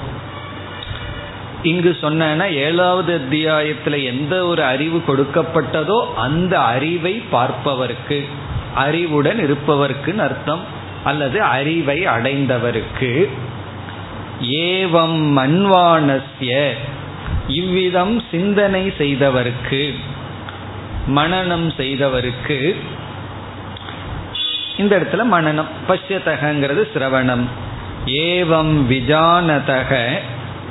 இங்கு 1.62 1.96
சொன்ன 2.00 2.48
ஏழாவது 2.48 3.14
அத்தியாயத்தில் 3.14 4.04
எந்த 4.04 4.44
ஒரு 4.44 4.62
அறிவு 4.62 5.02
கொடுக்கப்பட்டதோ 5.08 6.14
அந்த 6.14 6.60
அறிவை 6.60 7.22
பார்ப்பவருக்கு 7.32 8.24
அறிவுடன் 8.74 9.38
இருப்பவருக்குன்னு 9.38 10.18
அர்த்தம் 10.18 10.60
அல்லது 11.04 11.42
அறிவை 11.42 12.06
அடைந்தவருக்கு. 12.06 13.28
ஏவம் 14.40 15.18
மண்வானஸ்ய 15.36 16.70
இவ்விதம் 17.48 18.22
சிந்தனை 18.30 18.92
செய்தவருக்கு 18.98 19.94
மனநம் 21.14 21.70
செய்தவருக்கு 21.76 22.76
இந்த 24.78 24.98
இடத்துல 24.98 25.24
மனநம். 25.32 25.70
பஷ்யத்தகங்கிறது 25.88 26.88
சிரவணம். 26.94 27.44
ஏவம் 28.06 28.74
விஜானதக 28.90 30.08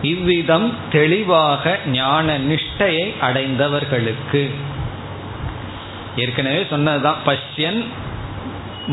இவ்விதம் 0.02 0.76
தெளிவாக 0.92 1.78
ஞான 1.88 2.40
நிஷ்டையை 2.40 3.14
அடைந்தவர்களுக்கு. 3.22 4.50
ஏற்கனவே 6.16 6.68
சொன்னதுதான் 6.70 7.16
பஷ்யன் 7.26 7.86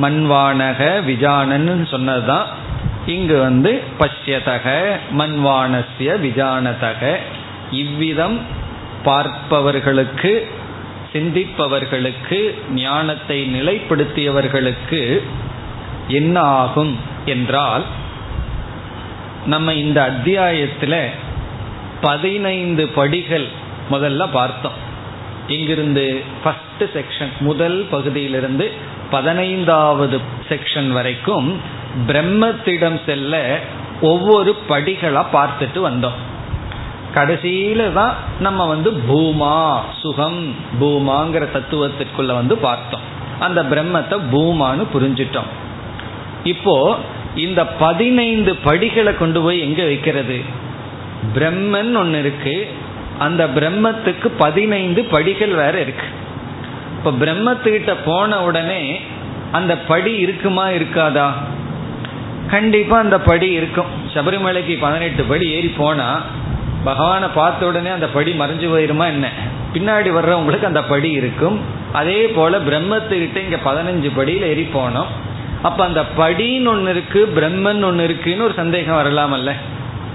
மண்வானக 0.02 1.00
விஜானன்னு 1.08 1.90
சொன்னதுதான். 1.90 2.46
இங்கு 3.06 3.38
வந்து 3.38 3.82
பஷ்யதக 3.98 4.96
மண்வானசிய 5.18 6.20
விஜானதக 6.20 7.16
இவ்விதம் 7.70 8.40
பார்ப்பவர்களுக்கு 9.04 10.48
சிந்திப்பவர்களுக்கு 11.12 12.54
ஞானத்தை 12.74 13.38
நிலைப்படுத்தியவர்களுக்கு 13.54 15.22
என்ன 16.08 16.40
ஆகும் 16.40 16.98
என்றால் 17.24 17.84
நம்ம 19.46 19.74
இந்த 19.74 20.02
அத்தியாயத்தில் 20.02 21.08
பதினைந்து 22.00 22.88
படிகள் 22.88 23.46
முதல்ல 23.90 24.28
பார்த்தோம். 24.32 24.78
இங்கிருந்து 25.48 26.22
ஃபஸ்ட்டு 26.44 26.84
செக்ஷன் 26.94 27.32
முதல் 27.40 27.86
பகுதியிலிருந்து 27.90 28.72
பதினைந்தாவது 29.10 30.20
செக்ஷன் 30.48 30.90
வரைக்கும் 30.90 31.60
பிரம்மத்திடம் 32.08 33.04
செல்ல 33.06 33.58
ஒவ்வொரு 34.00 34.56
படிகளாக 34.68 35.32
பார்த்துட்டு 35.32 35.80
வந்தோம். 35.88 36.18
கடைசியில 37.14 37.92
தான் 37.92 38.14
நம்ம 38.40 38.66
வந்து 38.66 38.90
பூமா 39.08 39.54
சுகம் 40.00 40.54
பூமாங்கிற 40.80 41.44
தத்துவத்திற்குள்ள 41.56 42.32
வந்து 42.32 42.56
பார்த்தோம். 42.56 43.00
அந்த 43.40 43.62
பிரம்மத்தை 43.62 44.16
பூமான்னு 44.32 44.84
புரிஞ்சிட்டோம். 44.94 45.50
இப்போ 46.44 46.96
இந்த 47.34 47.66
பதினைந்து 47.66 48.56
படிகளை 48.56 49.16
கொண்டு 49.16 49.42
போய் 49.42 49.60
எங்க 49.60 49.82
வைக்கிறது? 49.84 50.38
பிரம்மன் 51.34 51.96
ஒன்று 51.96 52.18
இருக்கு. 52.18 52.68
அந்த 53.18 53.46
பிரம்மத்துக்கு 53.46 54.28
பதினைந்து 54.38 55.04
படிகள் 55.04 55.54
வேற 55.54 55.80
இருக்கு. 55.80 56.06
இப்போ 56.96 57.10
பிரம்மத்துக்கிட்ட 57.10 57.96
போன 58.04 58.42
உடனே 58.42 59.00
அந்த 59.52 59.78
படி 59.78 60.12
இருக்குமா 60.14 60.68
இருக்காதா? 60.68 61.30
கண்டிப்பா 62.50 62.98
அந்த 62.98 63.20
படி 63.20 63.50
இருக்கும். 63.52 63.90
சபரிமலைக்கு 64.14 64.80
பதினெட்டு 64.80 65.24
படி 65.24 65.50
ஏறி 65.50 65.68
போனா 65.68 66.22
பகவானை 66.84 67.28
பார்த்த 67.34 67.66
உடனே 67.66 67.88
அந்த 67.88 68.06
படி 68.06 68.32
மறைஞ்சு 68.32 68.68
போயிருமா 68.72 69.06
என்ன? 69.06 69.26
பின்னாடி 69.74 70.10
வர்றவங்களுக்கு 70.18 70.64
அந்த 70.64 70.82
படி 70.82 71.10
இருக்கும். 71.10 71.60
அதே 71.92 72.26
போல 72.26 72.58
பிரம்மத்துக்கிட்ட 72.58 73.36
இங்க 73.36 73.58
பதினஞ்சு 73.64 74.10
படியில் 74.16 74.42
ஏறி 74.42 74.68
போனோம் 74.74 75.10
அப்ப 75.62 75.84
அந்த 75.84 76.02
படின்னு 76.18 76.66
ஒன்று 76.66 76.90
இருக்கு 76.90 77.32
பிரம்மன் 77.36 77.84
ஒன்று 77.84 78.04
இருக்குன்னு 78.04 78.44
ஒரு 78.44 78.54
சந்தேகம் 78.54 78.98
வரலாமல்ல. 79.00 79.52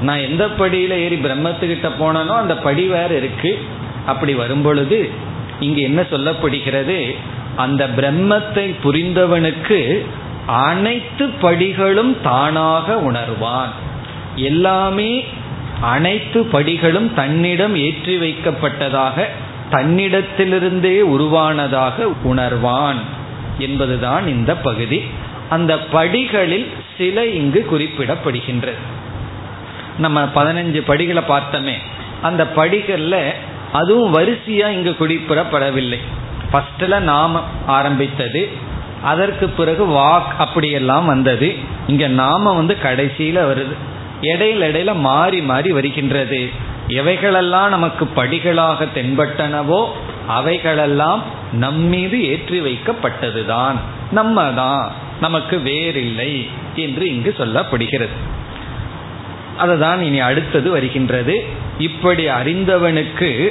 நான் 0.01 0.17
எந்த 0.17 0.45
படியில 0.59 0.89
ஏறி 0.89 1.15
பிரம்மத்துக்கிட்ட 1.15 1.89
போனனோ 1.99 2.33
அந்த 2.35 2.57
படி 2.57 2.85
வேற 2.87 3.15
இருக்கு. 3.15 3.59
அப்படி 4.05 4.33
வரும்பொழுது 4.35 5.09
இங்கு 5.59 5.81
என்ன 5.81 6.01
சொல்லப்படுகிறது? 6.01 7.15
அந்த 7.55 7.87
பிரம்மத்தை 7.87 8.65
புரிந்தவனுக்கு 8.83 10.05
அனைத்து 10.45 11.29
படிகளும் 11.41 12.21
தானாக 12.21 12.95
உணர்வான். 13.11 13.71
எல்லாமே 14.35 15.25
அனைத்து 15.81 16.47
படிகளும் 16.51 17.13
தன்னிடம் 17.13 17.75
ஏற்றி 17.75 18.17
வைக்கப்பட்டதாக 18.17 19.25
தன்னிடத்திலிருந்தே 19.71 20.99
உருவானதாக 20.99 22.11
உணர்வான் 22.23 22.95
என்பதுதான் 23.57 24.27
இந்த 24.27 24.55
பகுதி. 24.55 25.03
அந்த 25.49 25.79
படிகளில் 25.79 26.71
சில 26.97 27.25
இங்கு 27.25 27.65
குறிப்பிடப்படுகின்றது. 27.71 28.81
நம்ம 29.97 30.23
பதினஞ்சு 30.23 30.81
படிகளை 30.85 31.23
பார்த்தோமே 31.29 31.73
அந்த 32.21 32.47
படிகளில் 32.47 33.31
அதுவும் 33.71 34.11
வரிசையாக 34.11 34.73
இங்கு 34.73 34.95
குறிப்பிடப்படவில்லை. 34.99 35.97
ஃபஸ்ட்டில் 36.51 36.99
நாம் 36.99 37.41
ஆரம்பித்தது 37.67 38.49
அதற்கு 39.03 39.49
பிறகு 39.49 39.85
வாக் 39.85 40.35
அப்படியெல்லாம் 40.37 41.05
வந்தது. 41.05 41.55
இங்கே 41.87 42.07
நாம 42.07 42.53
வந்து 42.53 42.79
கடைசியில் 42.79 43.37
வருது. 43.37 43.75
இடையில 44.21 44.67
இடையில 44.69 44.95
மாறி 44.95 45.41
மாறி 45.41 45.71
வருகின்றது. 45.71 46.49
எவைகளெல்லாம் 46.87 47.67
நமக்கு 47.67 48.05
படிகளாக 48.15 48.87
தென்பட்டனவோ 48.95 49.87
அவைகளெல்லாம் 50.27 51.23
நம்மீது 51.53 52.25
ஏற்றி 52.25 52.61
வைக்கப்பட்டதுதான். 52.61 53.75
நம்ம 54.11 54.43
தான் 54.43 54.91
நமக்கு 55.21 55.59
வேறில்லை 55.59 56.49
என்று 56.75 57.15
இங்கு 57.15 57.35
சொல்லப்படுகிறது. 57.37 58.17
அதுதான் 59.57 60.01
இனி 60.01 60.19
அடுத்தது 60.19 60.71
வருகின்றது. 60.71 61.45
இப்படி 61.77 62.27
அறிந்தவனுக்கு 62.27 63.49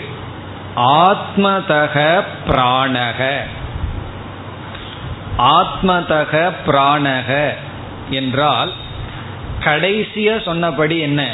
ஆத்மதக 0.77 2.23
பிராணக. 2.49 3.39
ஆத்மதக 5.39 6.53
பிராணக 6.67 7.55
என்றால் 8.11 8.73
கடைசியா 9.67 10.43
சொன்னபடி 10.43 10.99
என்ன? 10.99 11.33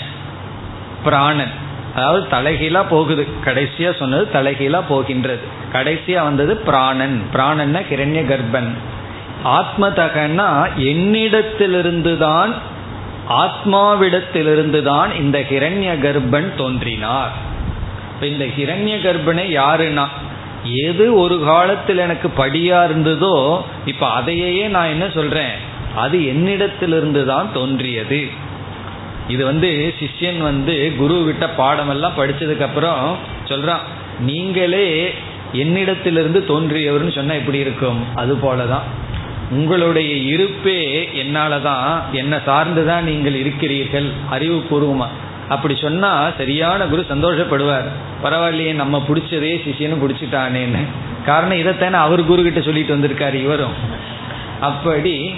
பிராணன். 1.05 1.55
அதாவது 1.95 2.27
தலைகீழா 2.31 2.85
போகுது. 2.89 3.27
கடைசியா 3.45 3.99
சொன்னது 3.99 4.29
தலைகீழா 4.33 4.81
போகின்றது. 4.89 5.41
கடைசியா 5.73 6.23
வந்தது 6.23 6.57
பிராணன். 6.57 7.23
பிராணன்னா 7.33 7.81
கிரண்ய 7.91 8.21
கர்ப்பன் 8.31 8.71
ஆத்மதகன்னா 9.45 10.51
என்னிடத்திலிருந்து 10.77 12.17
தான் 12.17 12.53
ஆத்மாவிடத்திலிருந்து 13.29 14.83
தான் 14.83 15.11
இந்த 15.17 15.39
ஹிரண்ய 15.51 15.91
கர்ப்பன் 16.05 16.49
தோன்றினார் 16.57 17.33
இந்த 18.21 18.45
ஹிரண்ய 18.45 18.95
கர்ப்பனை 19.07 19.45
யாருன்னா? 19.59 20.07
எது 20.65 21.05
ஒரு 21.19 21.37
காலத்தில் 21.45 21.99
எனக்கு 21.99 22.29
படியா 22.37 22.79
இருந்ததோ 22.89 23.63
இப்ப 23.85 24.07
அதையே 24.09 24.67
நான் 24.67 24.89
என்ன 24.89 25.09
சொல்றேன்? 25.09 25.71
அது 25.97 26.27
என்னிடத்திலிருந்து 26.27 27.25
தான் 27.25 27.49
தோன்றியது. 27.55 28.21
இது 29.29 29.45
வந்து 29.45 29.95
சிஷ்யன் 30.01 30.39
வந்து 30.39 30.93
குரு 30.97 31.23
விட்ட 31.25 31.47
பாடமெல்லாம் 31.59 32.19
படிச்சதுக்கு 32.19 32.67
அப்புறம் 32.69 33.17
சொல்றான் 33.51 33.81
நீங்களே 34.21 35.15
என்னிடத்திலிருந்து 35.53 36.41
தோன்றியவர்னு 36.49 37.17
சொன்னா 37.17 37.35
எப்படி 37.35 37.59
இருக்கும்? 37.59 38.07
அது 38.15 38.35
போலதான். 38.35 38.87
உங்களுடைய 39.51 40.13
இருப்பே 40.35 41.09
என்னால் 41.13 41.63
தான் 41.63 42.03
என்னை 42.13 42.39
சார்ந்து 42.45 42.85
தான் 42.87 43.05
நீங்கள் 43.05 43.35
இருக்கிறீர்கள் 43.35 44.09
அறிவுபூர்வமா. 44.31 45.09
அப்படி 45.49 45.75
சொன்னா 45.75 46.33
சரியான 46.39 46.87
குரு 46.87 47.05
சந்தோஷப்படுவார். 47.09 47.89
பரவாயில்லையே 48.25 48.73
நம்ம 48.73 49.03
பிடிச்சதே 49.09 49.53
சிஷியனும் 49.65 50.03
பிடிச்சிட்டானேன்னு. 50.05 50.83
காரணம் 51.27 51.61
இதைத்தானே 51.63 51.99
அவர் 52.07 52.25
குரு 52.25 52.43
கிட்ட 52.43 52.61
சொல்லிட்டு 52.61 52.97
வந்திருக்காரு 52.97 53.35
இவரும். 53.35 53.75
அப்படி 54.61 55.35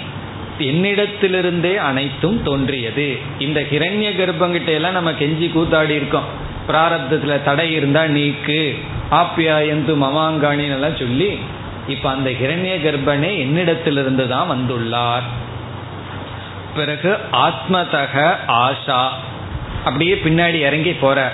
என்னிடத்திலிருந்தே 0.59 1.75
அனைத்தும் 1.75 2.43
தோன்றியது. 2.43 3.17
இந்த 3.39 3.61
ஹிரண்ய 3.61 4.09
கர்ப்பங்கிட்ட 4.17 4.65
எல்லாம் 4.65 4.91
நம்ம 4.91 5.11
கெஞ்சி 5.11 5.47
கூத்தாடி 5.49 5.89
இருக்கோம். 5.89 6.43
பிராரப்தத்தில் 6.67 7.43
தடை 7.43 7.73
இருந்தா 7.73 8.03
நீக்கு 8.03 8.77
ஆப்பியாயந்து 9.11 9.93
மமாங்காணின்னு 10.03 10.75
எல்லாம் 10.75 10.95
சொல்லி 10.95 11.39
இப்ப 11.87 12.09
அந்த 12.09 12.29
ஹிரண்ய 12.29 12.75
கர்ப்பனே 12.83 13.31
என்னிடத்திலிருந்து 13.37 14.27
தான் 14.27 14.49
வந்துள்ளார். 14.51 15.27
பிறகு 16.75 17.17
ஆத்மதக 17.31 18.35
ஆஷா 18.47 19.07
அப்படியே 19.85 20.13
பின்னாடி 20.13 20.53
இறங்கி 20.53 20.93
போற. 20.93 21.31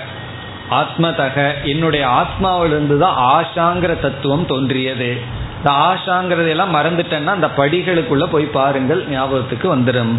ஆத்மதக 0.70 1.54
என்னுடைய 1.62 2.06
ஆத்மாவிலிருந்து 2.06 2.98
தான் 2.98 3.16
ஆஷாங்கிற 3.16 4.00
தத்துவம் 4.00 4.46
தோன்றியது. 4.46 5.40
இந்த 5.64 5.74
ஆஷாங்கிறதெல்லாம் 5.88 6.72
மறந்துட்டேன்னா 6.76 7.32
அந்த 7.34 7.48
படிகளுக்குள்ள 7.56 8.24
போய் 8.30 8.44
பாருங்கள் 8.44 9.08
ஞாபகத்துக்கு 9.08 9.66
வந்துடும் 9.76 10.14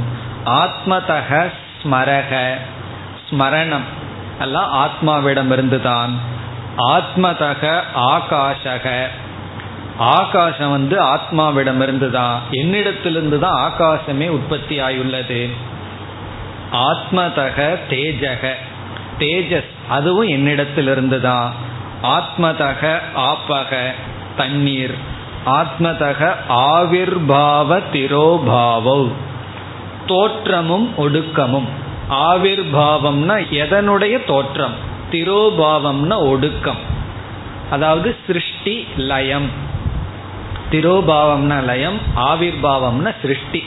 ஆத்மதக 0.46 1.32
ஸ்மரக 1.80 2.32
ஸ்மரணம். 3.26 3.86
எல்லாம் 4.40 4.70
ஆத்மாவிடம் 4.84 5.52
இருந்துதான் 5.52 6.14
ஆத்மதக 6.78 7.74
ஆகாஷக. 8.14 8.88
ஆகாசம் 9.98 10.72
வந்து 10.72 10.96
ஆத்மாவிடமிருந்து 11.04 12.10
தான் 12.10 12.40
என்னிடத்திலிருந்து 12.52 13.40
தான் 13.40 13.60
ஆகாசமே 13.68 14.30
உற்பத்தி 14.30 14.80
ஆயுள்ளது 14.80 15.42
ஆத்மதக 16.90 17.78
தேஜக. 17.90 18.54
தேஜஸ் 19.20 19.74
அதுவும் 19.90 20.28
என்னிடத்திலிருந்து 20.28 21.20
தான் 21.22 21.52
ஆத்மதக 22.18 23.00
ஆப்பக 23.30 23.82
தண்ணீர். 24.38 24.96
ஆத்மதக 25.46 26.34
ஆவிர்பாவ 26.50 27.82
திரோபாவோ 27.94 29.12
தோற்றமும் 30.08 30.94
ஒடுக்கமும். 30.98 31.68
ஆவிர்பாவம்னா 32.10 33.46
எதனுடைய 33.52 34.26
தோற்றம்? 34.26 34.74
திரோபாவம்னா 35.12 36.18
ஒடுக்கம். 36.18 36.78
அதாவது 37.72 38.16
சிருஷ்டி 38.28 38.88
லயம். 38.98 39.50
திரோபாவம்னா 40.72 41.64
லயம் 41.64 41.98
ஆவிர்பாவம்னா 42.16 43.16
சிருஷ்டி. 43.22 43.64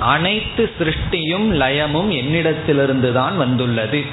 அனைத்து 0.00 0.72
சிருஷ்டியும் 0.78 1.52
லயமும் 1.52 2.08
என்னிடத்திலிருந்து 2.08 3.12
தான் 3.12 3.36
வந்துள்ளது. 3.36 4.04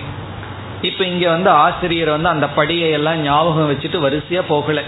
இப்ப 0.82 1.06
இங்க 1.06 1.30
வந்து 1.30 1.50
ஆசிரியர் 1.50 2.10
வந்து 2.10 2.30
அந்த 2.30 2.48
படியை 2.58 2.92
எல்லாம் 2.92 3.22
ஞாபகம் 3.22 3.72
வச்சுட்டு 3.72 4.00
வரிசையா 4.08 4.42
போகல. 4.48 4.82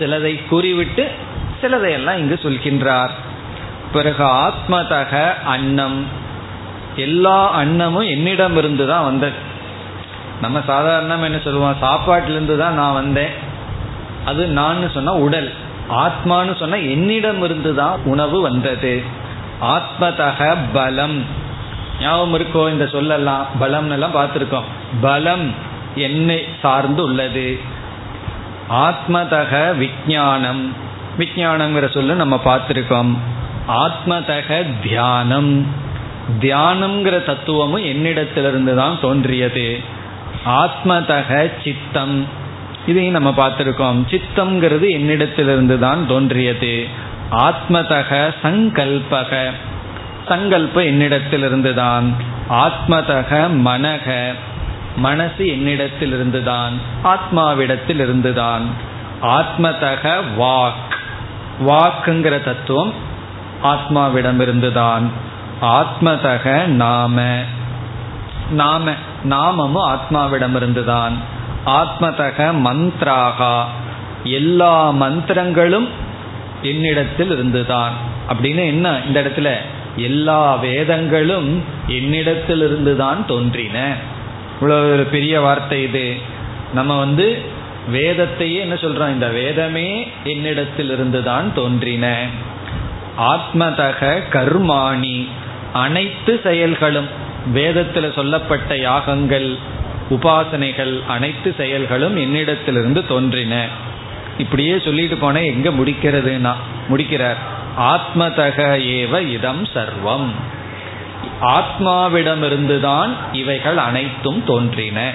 சிலதை 0.00 0.48
கூறிவிட்டு 0.48 1.10
சிலதையெல்லாம் 1.62 2.16
இங்கு 2.16 2.38
சொல்கின்றார். 2.42 3.10
பிறகு 3.92 4.24
ஆத்மதக 4.24 5.34
அன்னம். 5.44 6.04
எல்லா 6.96 7.58
அன்னமும் 7.60 8.08
என்னிடம் 8.08 8.56
இருந்து 8.56 8.86
தான் 8.86 9.04
வந்தது. 9.04 9.34
நம்ம 10.40 10.60
சாதாரணம் 10.66 11.22
என்ன 11.22 11.38
சொல்லுவோம்? 11.38 11.76
சாப்பாட்டிலிருந்து 11.80 12.58
தான் 12.58 12.74
நான் 12.74 12.92
வந்தேன். 12.92 13.30
அது 14.24 14.46
நான் 14.46 14.90
சொன்ன 14.90 15.12
உடல். 15.12 15.52
ஆத்மான்னு 15.90 16.56
சொன்ன 16.56 16.76
என்னிடம் 16.76 17.42
இருந்து 17.42 17.74
தான் 17.74 17.98
உணவு 18.04 18.40
வந்தது. 18.40 19.02
ஆத்மதக 19.62 20.56
பலம். 20.72 21.24
ஞாபகம் 22.00 22.34
இருக்கோ 22.34 22.70
இந்த 22.70 22.86
சொல்லலாம் 22.86 23.46
பலம் 23.58 23.90
எல்லாம் 23.90 24.14
பார்த்துருக்கோம். 24.14 24.68
பலம் 25.00 25.54
என்னை 25.94 26.44
சார்ந்து 26.62 27.02
உள்ளது. 27.02 27.60
ஆத்மதக 28.70 29.74
விஜானம் 29.76 30.72
விஜயானங்கிற 31.18 31.90
சொல்லு 31.90 32.14
நம்ம 32.14 32.40
பார்த்துருக்கோம். 32.44 33.16
ஆத்மதக 33.68 34.66
தியானம். 34.82 35.66
தியானம்ங்கிற 36.40 37.24
தத்துவமும் 37.24 37.84
என்னிடத்திலிருந்து 37.84 38.76
தான் 38.76 39.00
தோன்றியது. 39.00 39.80
ஆத்மதக 40.46 41.50
சித்தம். 41.64 42.26
இதையும் 42.86 43.12
நம்ம 43.12 43.48
பார்த்துருக்கோம். 43.48 44.02
சித்தம்ங்கிறது 44.10 44.90
என்னிடத்திலிருந்து 44.90 45.78
தான் 45.78 46.06
தோன்றியது. 46.06 46.86
ஆத்மதக 47.30 48.34
சங்கல்பக. 48.42 49.50
சங்கல்ப 50.28 50.82
என்னிடத்திலிருந்து 50.82 51.74
தான் 51.74 52.14
ஆத்மதக 52.50 53.50
மனக. 53.64 54.34
மனசு 54.96 55.48
என்னிடத்தில் 55.48 56.12
இருந்துதான் 56.12 56.72
ஆத்மாவிடத்தில் 57.04 58.00
இருந்துதான் 58.00 58.62
ஆத்மதக 59.22 60.20
வாக் 60.38 60.87
வாக்குங்கிற 61.66 62.44
தத்துவம் 62.44 62.92
ஆத்மாவிடம் 63.62 64.40
இருந்துதான் 64.40 65.10
ஆத்மதக 65.62 66.66
நாம. 66.66 67.40
நாம 68.50 68.92
நாமமும் 69.24 69.96
ஆத்மாவிடம் 69.96 70.56
இருந்துதான் 70.56 71.16
ஆத்மதக 71.66 72.52
மந்த்ராகா. 72.64 73.62
எல்லா 74.24 74.92
மந்திரங்களும் 74.92 75.88
என்னிடத்தில் 76.62 77.30
இருந்துதான். 77.30 77.92
அப்படின்னு 78.28 78.66
என்ன 78.66 79.00
இந்த 79.06 79.22
இடத்துல? 79.22 79.54
எல்லா 79.96 80.54
வேதங்களும் 80.54 81.64
என்னிடத்திலிருந்து 81.88 82.96
தான் 82.96 83.26
தோன்றின. 83.26 83.94
இவ்வளோ 84.60 84.92
ஒரு 84.92 85.06
பெரிய 85.10 85.40
வார்த்தை 85.40 85.82
இது. 85.82 86.16
நம்ம 86.74 86.98
வந்து 86.98 87.42
வேதத்தையே 87.92 88.58
என்ன 88.58 88.74
சொல்றான்? 88.74 89.12
இந்த 89.12 89.28
வேதமே 89.28 90.08
என்னிடத்திலிருந்து 90.24 91.22
தான் 91.22 91.54
தோன்றின. 91.54 92.26
ஆத்மதக 93.18 94.22
கர்மாணி 94.32 95.28
அனைத்து 95.72 96.40
செயல்களும் 96.42 97.08
வேதத்தில் 97.52 98.12
சொல்லப்பட்ட 98.12 98.76
யாகங்கள் 98.76 99.56
உபாசனைகள் 100.10 101.06
அனைத்து 101.06 101.54
செயல்களும் 101.56 102.16
என்னிடத்திலிருந்து 102.16 103.06
தோன்றின. 103.06 103.66
இப்படியே 104.38 104.78
சொல்லிட்டு 104.78 105.16
போன 105.16 105.42
எங்க 105.42 105.70
முடிக்கிறதுனா 105.70 106.52
முடிக்கிறார். 106.88 107.36
ஆத்மதக 107.78 108.58
ஏவ 108.76 109.28
இதம் 109.28 109.66
சர்வம். 109.66 110.30
ஆத்மாவிடமிருந்துதான் 111.42 113.10
இவைகள் 113.32 113.76
அனைத்தும் 113.76 114.44
தோன்றின. 114.44 115.12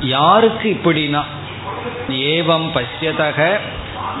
யாருக்கு 0.00 0.80
இப்படினா 0.84 1.22
ஏவம் 2.08 2.70
பசியதக 2.74 3.56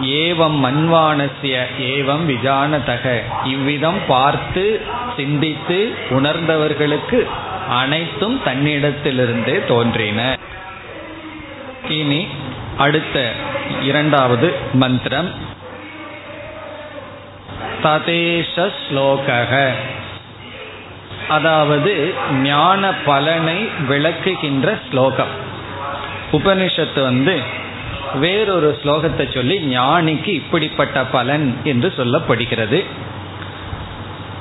ஏவம் 0.00 0.58
மண்வானசிய 0.64 1.64
ஏவம் 1.78 2.24
விஜானதக. 2.28 3.22
இவ்விதம் 3.44 3.98
பார்த்து 4.08 4.80
சிந்தித்து 5.16 5.94
உணர்ந்தவர்களுக்கு 6.10 7.26
அனைத்தும் 7.68 8.40
தன்னிடத்திலிருந்தே 8.46 9.66
தோன்றின. 9.66 10.38
இனி 11.88 12.26
அடுத்த 12.78 13.32
இரண்டாவது 13.82 14.54
மந்திரம். 14.72 15.30
ததேஷ 17.82 18.70
ஸ்லோகக. 18.82 19.70
அதாவது 21.28 22.14
ஞான 22.42 22.92
பலனை 22.92 23.68
விளக்குகின்ற 23.88 24.78
ஸ்லோகம். 24.90 25.50
உபனிஷத்து 26.32 27.02
வந்து 27.02 27.40
வேறொரு 28.14 28.78
ஸ்லோகத்தை 28.84 29.34
சொல்லி 29.34 29.76
ஞானிக்கு 29.78 30.28
இப்படிப்பட்ட 30.28 31.04
பலன் 31.04 31.56
என்று 31.64 31.92
சொல்லப்படுகிறது. 31.96 32.84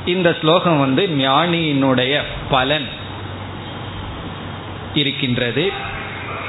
இந்த 0.06 0.38
ஸ்லோகம் 0.42 0.80
வந்து 0.80 1.08
ஞானியினுடைய 1.08 2.22
பலன் 2.50 2.88
இருக்கின்றது. 4.94 5.72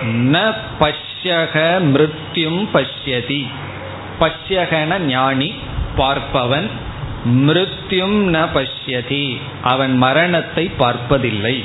ந 0.07 0.55
பஷ்யக 0.81 1.55
மிருத்யும் 1.93 2.63
பஷ்யதி. 2.75 3.47
பஷ்யகன 4.21 4.99
ஞானி 4.99 5.55
பார்ப்பவன் 5.97 6.71
மிருத்யும் 7.27 8.19
ந 8.35 8.47
பஷ்யதி. 8.55 9.39
அவன் 9.63 9.97
மரணத்தை 9.97 10.71
பார்ப்பதில்லை. 10.77 11.65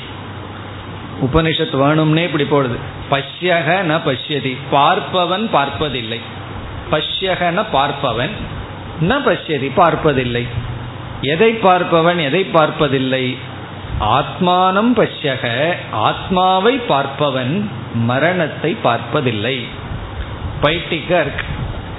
உபனிஷத் 1.22 1.76
வேணும்னே 1.76 2.34
இப்படி 2.34 2.44
போடுது. 2.44 2.78
பஷ்யக 3.12 3.70
ந 3.90 4.00
பஷ்யதி. 4.06 4.58
பார்ப்பவன் 4.72 5.50
பார்ப்பதில்லை. 5.50 6.22
பஷ்யகன 6.92 7.66
பார்ப்பவன் 7.74 8.30
ந 9.02 9.20
பஷ்யதி 9.26 9.72
பார்ப்பதில்லை. 9.76 10.48
எதை 11.22 11.54
பார்ப்பவன் 11.54 12.24
எதை 12.24 12.44
பார்ப்பதில்லை? 12.44 13.38
ஆத்மானம் 14.00 14.94
பஷ்யக. 14.96 15.74
ஆத்மாவை 15.92 16.82
பார்ப்பவன் 16.90 17.68
மரணத்தை 17.94 18.74
பார்ப்பதில்லை. 18.74 19.68
பைட்டிகர் 20.62 21.32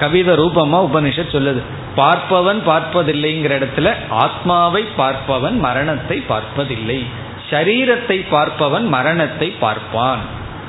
கவித 0.00 0.34
ரூபமா 0.34 0.88
உபனிஷத் 0.90 1.34
சொல்லுது. 1.34 1.62
பார்ப்பவன் 1.96 2.60
பார்ப்பதில்லைங்கிற 2.66 3.54
இடத்துல 3.58 3.94
ஆத்மாவை 4.10 4.84
பார்ப்பவன் 4.98 5.58
மரணத்தை 5.58 6.18
பார்ப்பதில்லை. 6.18 7.26
சரீரத்தை 7.50 8.24
பார்ப்பவன் 8.30 8.86
மரணத்தை 8.86 9.48
பார்ப்பான். 9.50 10.18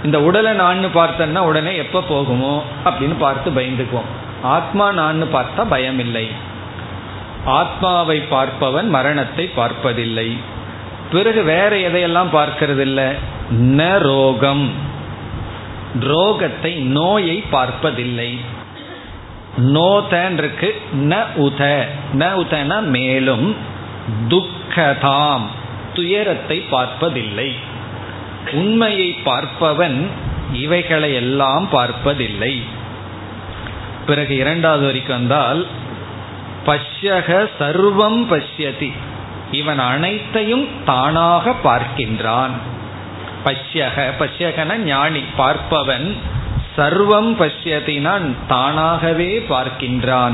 இந்த 0.04 0.22
உடலை 0.22 0.54
நான் 0.54 0.86
பார்த்தேன்னா 0.86 1.38
உடனே 1.38 1.76
எப்ப 1.76 2.04
போகுமோ 2.10 2.62
அப்படின்னு 2.86 3.16
பார்த்து 3.20 3.52
பயந்துக்குவோம். 3.52 4.12
ஆத்மா 4.42 4.92
நான் 4.92 5.24
பார்த்தா 5.24 5.66
பயம் 5.70 6.00
இல்லை 6.00 6.28
ஆத்மாவை 7.46 8.24
பார்ப்பவன் 8.32 8.88
மரணத்தை 8.88 9.46
பார்ப்பதில்லை. 9.46 10.38
பிறகு 11.12 11.44
வேற 11.44 11.76
எதையெல்லாம் 11.76 12.32
பார்க்கறது 12.34 12.80
இல்லை 12.80 13.06
ந 13.52 13.82
ரோகம். 14.00 14.72
ரோகத்தை 16.00 16.76
நோயை 16.76 17.44
பார்ப்பதில்லை. 17.50 18.40
நோதன் 19.58 20.38
இருக்கு 20.38 20.82
ந 20.94 21.16
உத. 21.38 21.86
ந 22.14 22.26
உதன 22.42 22.82
மேலும். 22.82 23.56
துக்கதாம். 24.28 25.46
துயரத்தை 25.94 26.58
பார்ப்பதில்லை. 26.58 27.56
உண்மையை 28.52 29.20
பார்ப்பவன் 29.26 30.08
இவைகளை 30.54 31.14
எல்லாம் 31.14 31.70
பார்ப்பதில்லை. 31.70 32.64
பிறகு 34.06 34.36
இரண்டாவது 34.36 34.86
வரைக்கும் 34.86 35.18
வந்தால் 35.18 35.68
பஷ்யக 36.66 37.50
சர்வம் 37.60 38.22
பஷ்யதி. 38.32 38.92
இவன் 39.52 39.80
அனைத்தையும் 39.80 40.68
தானாக 40.86 41.56
பார்க்கின்றான். 41.64 42.56
பஷ்யக 43.46 44.14
பஷ்யகன 44.20 44.76
ஞானி 44.76 45.24
பார்ப்பவன் 45.38 46.16
சர்வம் 46.78 47.32
பஷ்யத்தினான் 47.40 48.36
தானாகவே 48.48 49.46
பார்க்கின்றான். 49.50 50.34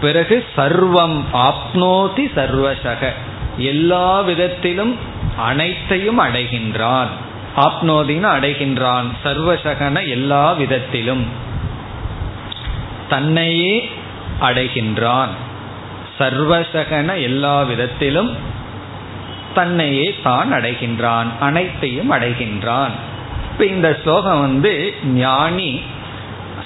பிறகு 0.00 0.46
சர்வம் 0.56 1.22
ஆப்னோதி 1.32 2.26
சர்வசக. 2.36 3.12
எல்லா 3.60 4.20
விதத்திலும் 4.20 4.96
அனைத்தையும் 5.36 6.20
அடைகின்றான். 6.20 7.06
ஆப்னோதின்னு 7.56 8.26
அடைகின்றான். 8.26 9.04
சர்வசகன 9.24 10.08
எல்லா 10.08 10.52
விதத்திலும். 10.52 11.26
தன்னையே 13.08 13.90
அடைகின்றான். 14.40 15.28
சர்வசகன 16.18 17.22
எல்லா 17.22 17.62
விதத்திலும் 17.62 18.36
தன்னையே 19.54 20.20
தான் 20.22 20.52
அடைகின்றான். 20.52 21.26
அனைத்தையும் 21.40 22.12
அடைகின்றான். 22.12 22.90
இப்ப 23.52 23.66
இந்த 23.66 23.98
ஸ்லோகம் 24.02 24.40
வந்து 24.40 24.94
ஞானி 25.04 25.80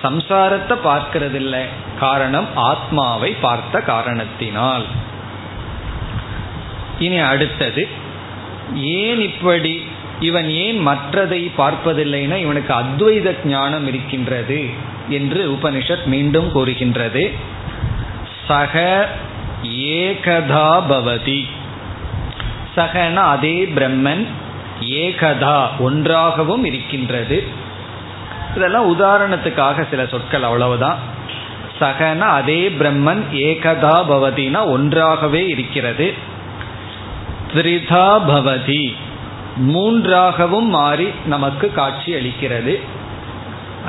சம்சாரத்தை 0.03 0.77
பார்க்கறதில்லை. 0.85 1.63
காரணம் 2.01 2.47
ஆத்மாவை 2.55 3.33
பார்த்த 3.33 3.81
காரணத்தினால். 3.81 4.85
இனி 6.99 7.19
அடுத்தது 7.19 7.89
ஏன் 8.75 9.21
இப்படி 9.21 9.85
இவன் 10.21 10.51
ஏன் 10.51 10.89
மற்றதை 10.89 11.51
பார்ப்பதில்லைன்னா 11.59 12.37
இவனுக்கு 12.37 12.75
அத்வைத 12.75 13.47
ஞானம் 13.47 13.87
இருக்கின்றது 13.87 14.69
என்று 15.09 15.51
உபனிஷத் 15.51 16.05
மீண்டும் 16.05 16.53
கூறுகின்றது. 16.53 17.33
சக 18.49 19.09
ஏகதா 19.63 20.83
பவதி. 20.91 21.45
சகன 22.77 23.15
அதே 23.15 23.73
பிரம்மன் 23.77 24.27
ஏகதா 24.81 25.69
ஒன்றாகவும் 25.79 26.65
இருக்கின்றது. 26.65 27.45
இதெல்லாம் 28.57 29.01
உதாரணத்துக்காக 29.01 29.87
சில 29.91 30.07
சொற்கள் 30.07 30.43
அவ்வளவுதான். 30.43 30.99
சகன 31.81 32.19
அதே 32.19 32.69
பிரம்மன் 32.69 33.23
ஏகதா 33.33 34.05
பவதினா 34.11 34.65
ஒன்றாகவே 34.65 35.49
இருக்கிறது. 35.49 36.33
ஸ்ரிதா 37.55 38.21
பவதி. 38.29 38.95
மூன்றாகவும் 39.57 40.69
மாறி 40.69 41.09
நமக்கு 41.27 41.73
காட்சி 41.73 42.13
அளிக்கிறது. 42.13 42.81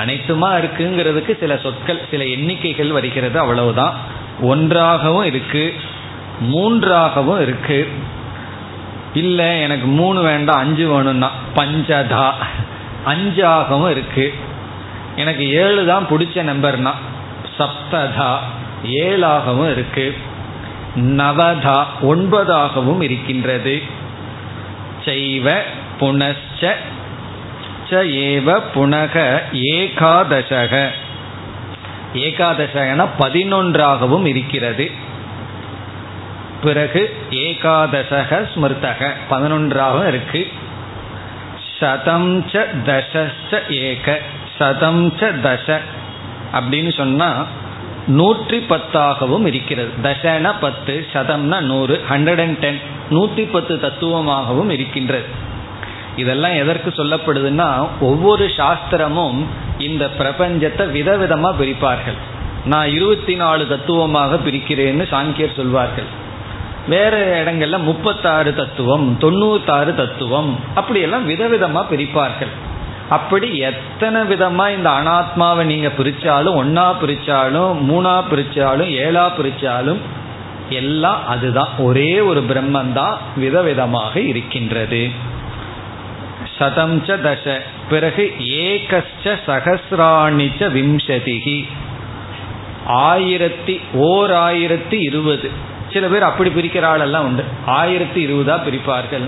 அனைத்துமா 0.06 0.50
இருக்குங்கிறதுக்கு 0.58 1.40
சில 1.40 1.58
சொற்கள் 1.58 2.02
சில 2.12 2.24
எண்ணிக்கைகள் 2.24 2.88
வருகிறது 2.88 3.40
அவ்வளவுதான். 3.40 3.94
ஒன்றாகவும் 4.42 5.24
இருக்கு 5.24 5.74
மூன்றாகவும் 6.40 7.42
இருக்கு. 7.42 7.88
இல்லை 9.14 9.62
எனக்கு 9.62 9.88
மூணு 9.88 10.22
வேண்டாம் 10.22 10.60
அஞ்சு 10.60 10.88
வேணும்னா 10.88 11.32
பஞ்சதா. 11.56 12.32
அஞ்சாகவும் 13.06 13.90
இருக்கு. 13.90 14.34
எனக்கு 15.16 15.54
ஏழு 15.54 15.86
தான் 15.86 16.08
பிடிச்ச 16.10 16.38
நம்பர்னா 16.52 16.92
சப்ததா. 17.58 18.38
ஏழாகவும் 18.84 19.78
இருக்குது 19.78 20.18
நவதா 20.96 21.86
ஒன்பதாகவும் 22.02 23.02
இருக்கின்றது. 23.02 23.82
செய்வ 25.06 25.62
புனச்ச 26.00 26.74
ஏவ 27.92 28.62
புனக 28.76 29.42
ஏகாதசக. 29.54 30.88
ஏகாதசகன 32.14 33.08
பதினொன்றாகவும் 33.20 34.26
இருக்கிறது. 34.26 34.92
பிறகு 36.64 37.18
ஏகாதசக 37.30 38.48
ஸ்மிருதக 38.56 39.12
பதினொன்றாகவும் 39.30 40.08
இருக்கு. 40.08 40.52
சதம் 41.80 42.46
ச 42.46 42.66
தச 42.86 43.30
ஏக 43.70 44.20
சதம் 44.58 45.14
ச 45.18 45.20
தச 45.20 45.80
அப்படின்னு 46.54 46.94
சொன்னா 46.98 47.46
நூற்றி 48.08 48.58
பத்தாகவும் 48.58 49.46
இருக்கிறது. 49.46 49.90
தசன 50.04 50.54
பத்து 50.60 51.08
சதம்னா 51.14 51.60
நூறு 51.60 52.04
ஹண்ட்ரட் 52.10 52.42
அண்ட் 52.42 52.60
டென் 52.60 52.80
நூற்றி 53.10 53.44
பத்து 53.44 53.76
தத்துவமாகவும் 53.76 54.70
இருக்கின்றது. 54.70 55.26
இதெல்லாம் 56.16 56.54
எதற்கு 56.54 56.90
சொல்லப்படுதுன்னா 56.90 57.88
ஒவ்வொரு 58.00 58.46
சாஸ்திரமும் 58.46 59.40
இந்த 59.78 60.10
பிரபஞ்சத்தை 60.20 60.86
விதவிதமா 60.98 61.50
பிரிப்பார்கள். 61.60 62.20
நான் 62.66 62.90
இருபத்தி 62.90 63.36
நாலு 63.36 63.68
தத்துவமாக 63.68 64.36
பிரிக்கிறேன்னு 64.36 65.06
சாங்கியர் 65.12 65.56
சொல்வார்கள். 65.56 66.06
வேற 66.88 67.44
இடங்கள்ல 67.44 67.84
முப்பத்தாறு 67.84 68.56
தத்துவம் 68.56 69.18
தொண்ணூத்தாறு 69.22 69.96
தத்துவம் 69.96 70.60
அப்படியெல்லாம் 70.76 71.30
விதவிதமா 71.30 71.84
பிரிப்பார்கள். 71.92 72.54
அப்படி 73.10 73.58
எத்தனை 73.58 74.22
விதமா 74.22 74.76
இந்த 74.76 74.90
அனாத்மாவை 74.90 75.64
நீங்க 75.64 75.88
பிரிச்சாலும் 75.88 76.58
ஒன்னா 76.64 76.94
பிரிச்சாலும் 77.02 77.78
மூணா 77.90 78.24
பிரிச்சாலும் 78.32 78.90
ஏழா 78.90 79.32
பிரிச்சாலும் 79.38 79.98
எல்லாம் 80.70 81.28
அதுதான். 81.28 81.68
ஒரே 81.78 82.20
ஒரு 82.20 82.42
பிரம்மன் 82.42 82.94
தான் 82.94 83.18
விதவிதமாக 83.38 84.16
இருக்கின்றது. 84.16 85.10
சதம் 86.58 87.06
ச 87.06 87.08
தச. 87.08 87.62
பிறகு 87.90 88.36
ஏகச்ச 88.40 89.40
சகசிராணிச்ச 89.48 90.60
விம்சதிகி 90.60 91.68
ஆயிரத்தி 92.86 93.82
ஓர் 93.94 94.32
ஆயிரத்தி 94.32 94.98
இருபது. 95.00 95.52
சில 95.94 96.08
பேர் 96.08 96.24
அப்படி 96.24 96.50
பிரிக்கிற 96.50 96.86
ஆளெல்லாம் 96.86 97.26
உண்டு. 97.26 97.44
ஆயிரத்தி 97.66 98.28
இருபதா 98.28 98.60
பிரிப்பார்கள். 98.68 99.28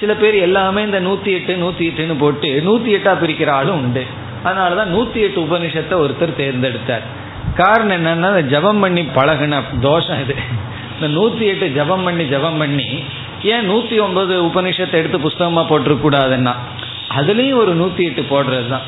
சில 0.00 0.14
பேர் 0.14 0.34
எல்லாமே 0.34 0.82
இந்த 0.82 1.00
நூத்தி 1.00 1.30
எட்டு 1.38 1.52
நூத்தி 1.64 1.84
எட்டுன்னு 1.88 2.18
போட்டு 2.18 2.48
நூத்தி 2.66 2.90
எட்டா 2.96 3.12
பிரிக்கிற 3.22 3.50
ஆளும் 3.50 3.82
உண்டு. 3.82 4.04
அதனாலதான் 4.44 4.92
நூத்தி 4.94 5.20
எட்டு 5.26 5.38
உபனிஷத்தை 5.40 5.96
ஒருத்தர் 6.04 6.38
தேர்ந்தெடுத்தார். 6.40 7.04
காரணம் 7.56 7.96
என்னன்னா 7.98 8.40
ஜபம் 8.46 8.80
பண்ணி 8.80 9.02
பழகின 9.16 9.62
தோஷம் 9.80 10.20
இது. 10.20 10.36
இந்த 10.94 11.20
நூத்தி 11.20 11.44
எட்டு 11.52 11.66
ஜபம் 11.70 12.04
பண்ணி 12.04 12.24
ஜபம் 12.24 12.58
பண்ணி 12.58 12.88
ஏன் 13.42 13.70
நூத்தி 13.70 13.96
ஒன்பது 14.00 14.34
உபனிஷத்தை 14.42 14.96
எடுத்து 15.00 15.18
புஸ்தகமா 15.18 15.62
போட்டிருக்கூடாதுன்னா 15.70 16.54
அதுலேயும் 17.16 17.18
அதுலயும் 17.18 17.60
ஒரு 17.62 17.72
நூத்தி 17.76 18.02
எட்டு 18.04 18.22
போடுறது 18.30 18.68
தான் 18.68 18.86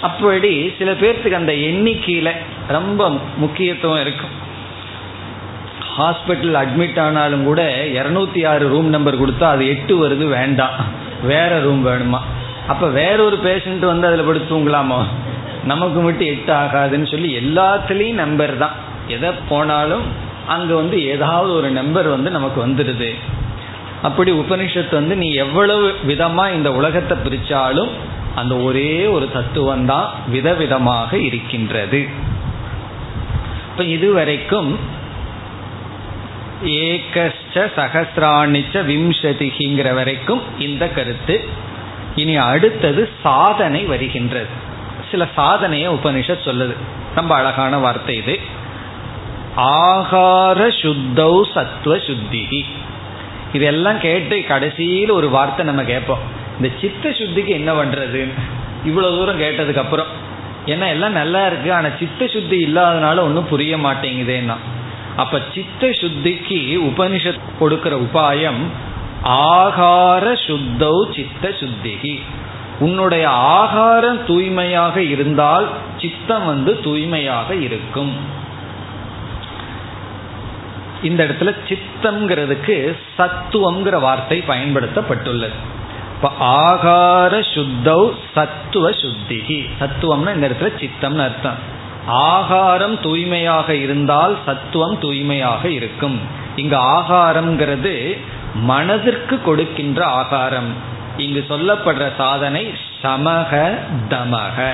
அப்படி 0.00 0.72
சில 0.78 0.90
பேர்த்துக்கு 0.92 1.40
அந்த 1.42 1.52
எண்ணிக்கையில 1.52 2.30
ரொம்ப 2.68 3.10
முக்கியத்துவம் 3.36 4.00
இருக்கும். 4.00 4.34
ஹாஸ்பிட்டல் 5.98 6.56
அட்மிட் 6.62 7.00
ஆனாலும் 7.00 7.44
கூட 7.44 7.60
இரநூத்தி 7.98 8.40
ஆறு 8.52 8.64
ரூம் 8.68 8.88
நம்பர் 8.88 9.20
கொடுத்தா 9.22 9.46
அது 9.54 9.64
எட்டு 9.74 9.94
வருது 10.02 10.24
வேண்டாம். 10.28 10.76
வேற 11.22 11.60
ரூம் 11.60 11.82
வேணுமா? 11.86 12.20
அப்ப 12.72 12.88
வேறொரு 12.88 13.36
பேஷண்ட் 13.36 13.84
வந்து 13.92 14.06
அதில் 14.08 14.26
படுத்து 14.26 14.48
தூங்கலாமா? 14.52 15.00
நமக்கு 15.64 16.00
மட்டும் 16.00 16.30
எட்டு 16.34 16.52
ஆகாதுன்னு 16.52 17.10
சொல்லி 17.10 17.30
எல்லாத்துலேயும் 17.42 18.20
நம்பர் 18.24 18.54
தான். 18.58 18.74
எதை 19.08 19.30
போனாலும் 19.48 20.04
அங்கே 20.54 20.74
வந்து 20.74 20.96
ஏதாவது 21.04 21.50
ஒரு 21.54 21.70
நம்பர் 21.70 22.08
வந்து 22.08 22.30
நமக்கு 22.30 22.58
வந்துடுது. 22.66 23.10
அப்படி 24.02 24.30
உபனிஷத்து 24.32 24.94
வந்து 25.00 25.14
நீ 25.16 25.28
எவ்வளவு 25.44 25.86
விதமாக 26.10 26.52
இந்த 26.52 26.72
உலகத்தை 26.72 27.16
பிரித்தாலும் 27.24 27.92
அந்த 28.34 28.54
ஒரே 28.56 29.06
ஒரு 29.06 29.26
தத்துவம் 29.32 29.86
தான் 29.86 30.08
விதவிதமாக 30.32 31.12
இருக்கின்றது. 31.28 32.00
இப்போ 33.70 33.84
இதுவரைக்கும் 33.96 34.70
ஏகஸ்ட 36.64 37.54
சகசிராணிச்ச 37.54 38.72
விம்சதிகிங்கிற 38.72 39.94
வரைக்கும் 39.94 40.42
இந்த 40.58 40.88
கருத்து. 40.88 41.44
இனி 42.14 42.36
அடுத்தது 42.36 43.10
சாதனை 43.22 43.84
வருகின்றது. 43.84 44.46
சில 45.10 45.28
சாதனையை 45.34 45.90
உபனிஷத் 45.90 46.44
சொல்லுது. 46.44 46.74
ரொம்ப 47.14 47.34
அழகான 47.34 47.78
வார்த்தை 47.78 48.16
இது. 48.16 48.40
ஆகார 49.56 50.68
சுத்தௌ 50.82 51.42
சத்துவ 51.54 51.96
சுத்திகி 51.96 52.60
இதெல்லாம் 53.52 54.00
கேட்டு 54.00 54.44
கடைசியில் 54.44 55.10
ஒரு 55.10 55.30
வார்த்தை 55.30 55.64
நம்ம 55.64 55.82
கேட்போம். 55.82 56.18
இந்த 56.56 56.74
சித்த 56.80 57.08
சுத்திக்கு 57.08 57.48
என்ன 57.48 57.72
பண்றது? 57.72 58.28
இவ்வளவு 58.84 59.16
தூரம் 59.16 59.40
கேட்டதுக்கு 59.40 59.76
அப்புறம். 59.76 60.06
ஏன்னா 60.66 60.88
எல்லாம் 60.88 61.12
நல்லா 61.12 61.46
இருக்கு. 61.46 61.72
ஆனா 61.72 61.88
சித்த 61.98 62.26
சுத்தி 62.26 62.66
இல்லாதனால 62.66 63.20
ஒன்றும் 63.20 63.48
புரிய 63.48 63.76
மாட்டேங்குதேன்னா. 63.76 64.56
அப்ப 65.16 65.40
சித்த 65.54 65.86
சுத்திக்கு 65.86 66.58
உபனிஷத் 66.88 67.44
கொடுக்கிற 67.58 67.96
உபாயம் 67.96 68.62
ஆகார 69.24 70.24
சுத்தௌ 70.46 70.96
சித்த 71.16 71.48
சுத்திகி 71.60 72.20
உன்னுடைய 72.78 73.28
ஆகாரம் 73.28 74.24
தூய்மையாக 74.26 75.02
இருந்தால் 75.02 75.68
சித்தம் 75.96 76.46
வந்து 76.46 76.80
தூய்மையாக 76.80 77.54
இருக்கும். 77.54 78.12
இந்த 81.02 81.24
இடத்துல 81.24 81.52
சித்தம்ங்கிறதுக்கு 81.68 82.96
சத்துவம்ங்கிற 83.18 84.00
வார்த்தை 84.00 84.42
பயன்படுத்தப்பட்டுள்ளது. 84.48 85.56
இப்ப 86.16 86.32
ஆகார 86.40 87.32
சுத்தௌ 87.54 88.12
சத்துவ 88.34 88.90
சுத்திகி 88.90 89.58
சத்துவம்னா 89.80 90.34
இந்த 90.34 90.48
இடத்துல 90.48 90.70
சித்தம்னு 90.82 91.24
அர்த்தம். 91.28 91.74
ஆகாரம் 92.06 93.00
தூய்மையாக 93.00 93.74
இருந்தால் 93.74 94.38
சத்துவம் 94.46 94.98
தூய்மையாக 94.98 95.68
இருக்கும். 95.68 96.20
இங்கு 96.56 96.76
ஆகாரம்ங்கிறது 96.76 98.18
மனதிற்கு 98.54 99.42
கொடுக்கின்ற 99.42 100.04
ஆகாரம். 100.04 100.72
இங்கு 101.16 101.44
சொல்லப்படுற 101.48 102.10
சாதனை 102.16 102.74
சமக 103.02 103.78
தமக. 104.08 104.70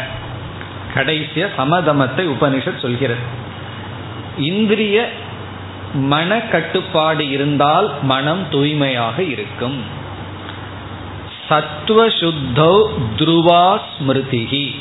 கடைசிய 0.95 1.49
சமதமத்தை 1.57 2.29
உபனிஷத் 2.29 2.81
சொல்கிறது. 2.81 3.21
இந்திரிய 4.39 5.09
மன 5.95 6.41
கட்டுப்பாடு 6.41 7.31
இருந்தால் 7.31 7.91
மனம் 8.03 8.49
தூய்மையாக 8.51 9.23
இருக்கும். 9.23 9.83
சத்துவசுத்தோ 11.49 12.87
துருவா 13.17 13.79
ஸ்மிருதிகி 13.93 14.75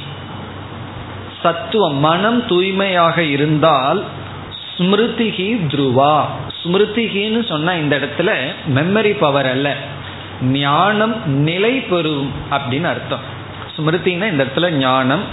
சத்துவம் 1.43 1.95
மனம் 1.95 2.45
தூய்மையாக 2.45 3.23
இருந்தால் 3.23 4.03
ஸ்மிருதிகி 4.77 5.47
துருவா. 5.67 6.25
ஸ்மிருதிகின்னு 6.63 7.47
சொன்ன 7.47 7.77
இந்த 7.77 7.95
இடத்துல 7.97 8.29
மெமரி 8.75 9.17
பவர் 9.19 9.49
அல்ல. 9.49 9.75
ஞானம் 10.41 11.15
நிலை 11.27 11.73
பெறும் 11.81 12.31
அப்படின்னு 12.51 12.83
அர்த்தம். 12.83 13.25
ஸ்மிருதினா 13.77 14.25
இந்த 14.31 14.43
இடத்துல 14.43 14.69
ஞானம் 14.69 15.23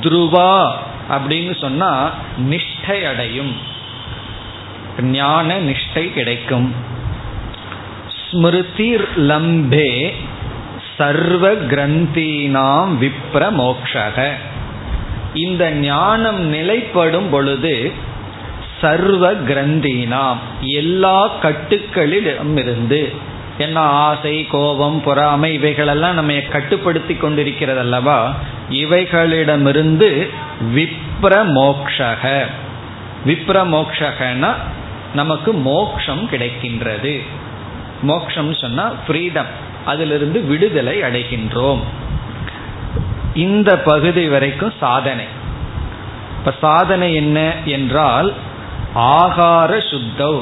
துருவா 0.00 0.70
அப்படின்னு 1.10 1.54
சொன்னா 1.60 2.10
நிஷ்டை 2.50 3.08
அடையும். 3.08 3.52
ஞான 5.00 5.58
நிஷ்டை 5.60 6.12
கிடைக்கும். 6.12 6.74
ஸ்மிருதி 8.30 8.94
லம்பே 9.30 10.12
சர்வ 10.96 11.52
கிரந்தீனாம் 11.70 12.92
விப்ர 13.02 13.50
மோக்ஷக 13.50 14.18
இந்த 15.36 15.70
ஞானம் 15.70 16.40
நிலைப்படும் 16.40 17.30
பொழுது 17.30 17.92
சர்வ 18.80 19.32
கிரந்தீனாம் 19.32 20.36
எல்லா 20.60 21.30
கட்டுக்களிலும் 21.42 22.58
இருந்து 22.58 23.12
என்ன 23.58 23.80
ஆசை 23.80 24.46
கோபம் 24.46 25.02
பொறாமை 25.02 25.52
இவைகளெல்லாம் 25.52 26.14
நம்ம 26.14 26.32
கட்டுப்படுத்தி 26.32 27.14
கொண்டிருக்கிறது 27.14 27.78
அல்லவா 27.78 28.34
இவைகளிடமிருந்து 28.70 30.28
விப்ரமோக்ஷக. 30.74 32.46
மோக்ஷக 33.24 34.54
நமக்கு 35.14 35.52
மோக்ஷம் 35.52 36.28
கிடைக்கின்றது. 36.30 37.22
மோக்ஷம் 38.02 38.54
சொன்னா 38.54 38.92
ஃப்ரீடம் 39.08 39.50
அதிலிருந்து 39.84 40.40
விடுதலை 40.40 41.02
அடைகின்றோம். 41.02 41.80
இந்த 43.44 43.70
பகுதி 43.88 44.24
வரைக்கும் 44.28 44.72
சாதனை. 44.80 45.26
இப்ப 46.38 46.52
சாதனை 46.60 47.08
என்ன 47.14 47.38
என்றால் 47.76 48.28
ஆகார 49.18 49.72
சுத்தவ் 49.90 50.38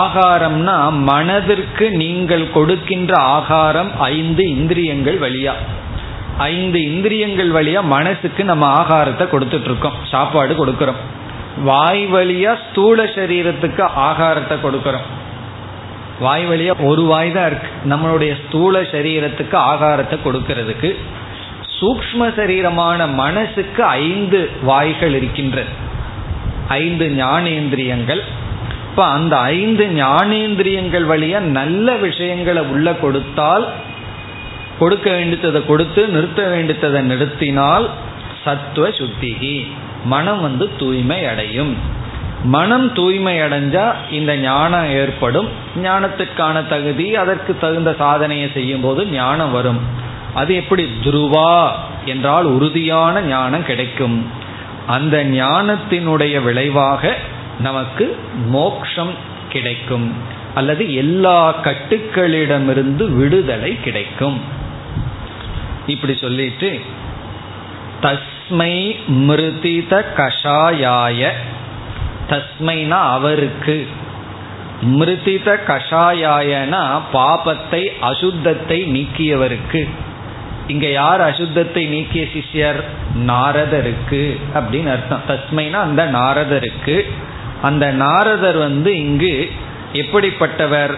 ஆகாரம்னா 0.00 0.76
மனதிற்கு 0.90 1.86
நீங்கள் 2.02 2.44
கொடுக்கின்ற 2.52 3.12
ஆகாரம் 3.16 3.90
ஐந்து 4.14 4.44
இந்திரியங்கள் 4.56 5.18
வழியா. 5.18 5.54
ஐந்து 6.38 6.78
இந்திரியங்கள் 6.90 7.50
வழியா 7.52 7.80
மனசுக்கு 7.82 8.44
நம்ம 8.44 8.64
ஆகாரத்தை 8.80 9.24
கொடுத்துட்டு 9.32 9.68
இருக்கோம் 9.70 9.96
சாப்பாடு 10.10 10.54
கொடுக்கிறோம். 10.54 11.00
வாய் 11.64 12.04
வழியா 12.14 12.52
ஸ்தூல 12.64 13.04
சரீரத்துக்கு 13.16 13.84
ஆகாரத்தை 14.08 14.56
கொடுக்கிறோம். 14.64 15.06
வாய் 16.20 16.46
வழியா 16.48 16.72
ஒரு 16.90 17.02
வாய் 17.02 17.32
தான் 17.32 17.48
இருக்கு. 17.50 17.70
நம்மளுடைய 17.92 18.32
ஸ்தூல 18.42 18.80
சரீரத்துக்கு 18.92 19.56
ஆகாரத்தை 19.72 20.18
கொடுக்கறதுக்கு 20.26 20.90
சூக்ம 21.80 22.20
சரீரமான 22.36 23.12
மனசுக்கு 23.12 23.84
ஐந்து 23.84 24.50
வாய்கள் 24.62 25.14
இருக்கின்றது 25.14 25.68
ஐந்து 26.68 27.06
ஞானேந்திரியங்கள். 27.18 28.22
இப்ப 28.90 29.04
அந்த 29.04 29.36
ஐந்து 29.36 29.84
ஞானேந்திரியங்கள் 29.86 31.06
வழியா 31.12 31.38
நல்ல 31.38 31.96
விஷயங்களை 31.96 32.62
உள்ள 32.62 32.94
கொடுத்தால் 32.94 33.68
கொடுக்க 34.78 35.10
வேண்டியதை 35.10 35.66
கொடுத்து 35.66 36.08
நிறுத்த 36.08 36.48
வேண்டியதை 36.48 37.00
நிறுத்தினால் 37.10 37.88
சத்துவ 38.44 38.88
சுத்திகி 38.88 39.66
மனம் 40.04 40.40
வந்து 40.40 40.76
தூய்மை 40.76 41.26
அடையும். 41.26 41.76
மனம் 42.44 42.92
தூய்மை 42.92 43.40
அடைஞ்சா 43.40 43.92
இந்த 44.10 44.36
ஞானம் 44.36 44.90
ஏற்படும். 44.90 45.48
ஞானத்துக்கான 45.82 46.68
தகுதி 46.68 47.16
அதற்கு 47.16 47.58
தகுந்த 47.58 47.94
சாதனையை 47.98 48.50
செய்யும் 48.54 48.80
போது 48.80 49.06
ஞானம் 49.06 49.52
வரும். 49.52 50.06
அது 50.38 50.54
எப்படி? 50.54 50.84
துருவா 51.02 51.70
என்றால் 52.04 52.44
உறுதியான 52.44 53.20
ஞானம் 53.20 53.64
கிடைக்கும். 53.64 54.26
அந்த 54.86 55.24
ஞானத்தினுடைய 55.24 56.42
விளைவாக 56.42 57.16
நமக்கு 57.60 58.16
மோக்ஷம் 58.46 59.14
கிடைக்கும். 59.48 60.12
அல்லது 60.54 60.94
எல்லா 60.94 61.40
கட்டுக்களிடமிருந்து 61.62 63.04
விடுதலை 63.16 63.80
கிடைக்கும். 63.80 64.40
இப்படி 65.86 66.14
சொல்லிட்டு 66.16 66.80
தஸ்மை 68.02 68.74
மிருதித 69.08 70.02
கஷாயாய. 70.16 71.30
தஸ்மைனா 72.30 73.00
அவருக்கு. 73.16 73.86
மிருதித 74.82 75.54
கஷாயாயனா 75.66 76.82
பாபத்தை 77.12 77.82
அசுத்தத்தை 78.02 78.78
நீக்கியவருக்கு. 78.94 79.82
இங்க 80.68 80.86
யார் 80.86 81.20
அசுத்தத்தை 81.20 81.88
நீக்கிய 81.88 82.24
சிஷ்யர்? 82.24 82.84
நாரதருக்கு. 83.26 84.40
அப்படின்னு 84.54 84.90
அர்த்தம். 84.90 85.22
தஸ்மைனா 85.28 85.72
அந்த 85.72 86.06
நாரதருக்கு. 86.06 87.02
அந்த 87.62 87.90
நாரதர் 87.90 88.56
வந்து 88.56 88.98
இங்கு 88.98 89.50
எப்படிப்பட்டவர்? 89.92 90.94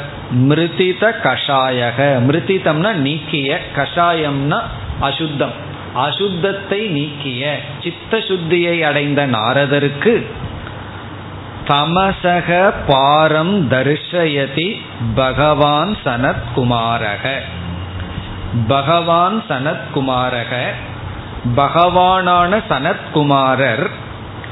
மிருதித 0.49 1.15
கஷாயக. 1.23 1.97
மிருதிதம்னா 1.99 2.93
நீக்கிய 2.93 3.61
கஷாயம்னா 3.77 4.61
அசுத்தம். 5.01 5.69
அசுத்தத்தை 5.97 6.89
நீக்கிய 6.89 7.61
சித்த 7.83 8.17
சுத்தியை 8.19 8.81
அடைந்த 8.81 9.27
நாரதருக்கு 9.27 10.25
தமசக 11.69 12.73
பாரம் 12.87 13.71
தர்ஷயதி 13.71 14.81
பகவான் 15.15 15.97
சனத்குமாரக. 16.05 17.39
பகவான் 18.69 19.43
சனத்குமாரக 19.49 20.67
பகவானான 21.57 22.63
சனத்குமாரர் 22.69 23.91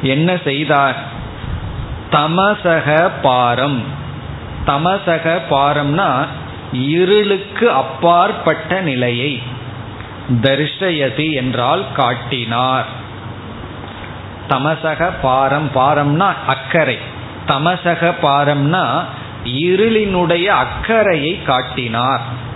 என்ன 0.02 0.38
செய்தார்? 0.44 0.96
தமசக 2.10 3.10
பாரம். 3.22 3.82
தமசக 4.66 5.40
பாரம்னா 5.50 6.26
இருளுக்கு 6.72 7.70
அப்பாற்பட்ட 7.70 8.80
நிலையை 8.80 9.42
தர்ஷயதி 10.28 11.32
என்றால் 11.32 11.84
காட்டினார். 11.94 12.86
தமசக 14.48 15.10
பாரம் 15.22 15.70
பாரம்னா 15.74 16.32
அக்கறை. 16.46 16.98
தமசக 17.46 18.14
பாரம்னா 18.22 19.04
இருளினுடைய 19.44 20.44
அக்கறையை 20.44 21.42
காட்டினார். 21.42 22.46